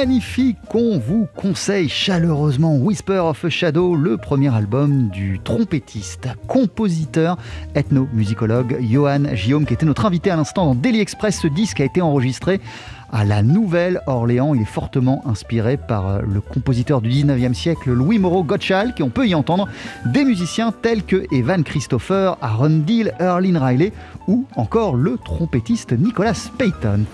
Magnifique 0.00 0.56
qu'on 0.66 0.98
vous 0.98 1.28
conseille 1.36 1.90
chaleureusement. 1.90 2.74
Whisper 2.74 3.18
of 3.18 3.44
a 3.44 3.50
Shadow, 3.50 3.94
le 3.94 4.16
premier 4.16 4.48
album 4.48 5.10
du 5.10 5.38
trompettiste, 5.44 6.26
compositeur, 6.48 7.36
ethnomusicologue 7.74 8.78
Johan 8.80 9.24
Guillaume, 9.34 9.66
qui 9.66 9.74
était 9.74 9.84
notre 9.84 10.06
invité 10.06 10.30
à 10.30 10.36
l'instant 10.36 10.64
dans 10.64 10.74
Daily 10.74 11.00
Express. 11.00 11.40
Ce 11.42 11.48
disque 11.48 11.82
a 11.82 11.84
été 11.84 12.00
enregistré 12.00 12.62
à 13.12 13.26
la 13.26 13.42
Nouvelle-Orléans. 13.42 14.54
Il 14.54 14.62
est 14.62 14.64
fortement 14.64 15.22
inspiré 15.26 15.76
par 15.76 16.08
euh, 16.08 16.20
le 16.26 16.40
compositeur 16.40 17.02
du 17.02 17.10
19e 17.10 17.52
siècle, 17.52 17.92
Louis 17.92 18.18
Moreau 18.18 18.42
Gottschalk, 18.42 18.98
et 19.00 19.02
on 19.02 19.10
peut 19.10 19.28
y 19.28 19.34
entendre 19.34 19.68
des 20.06 20.24
musiciens 20.24 20.72
tels 20.72 21.04
que 21.04 21.26
Evan 21.30 21.62
Christopher, 21.62 22.38
Aaron 22.40 22.78
Deal, 22.86 23.12
Erlin 23.20 23.62
Riley 23.62 23.92
ou 24.28 24.46
encore 24.56 24.96
le 24.96 25.18
trompettiste 25.18 25.92
Nicolas 25.92 26.48
Payton. 26.56 27.04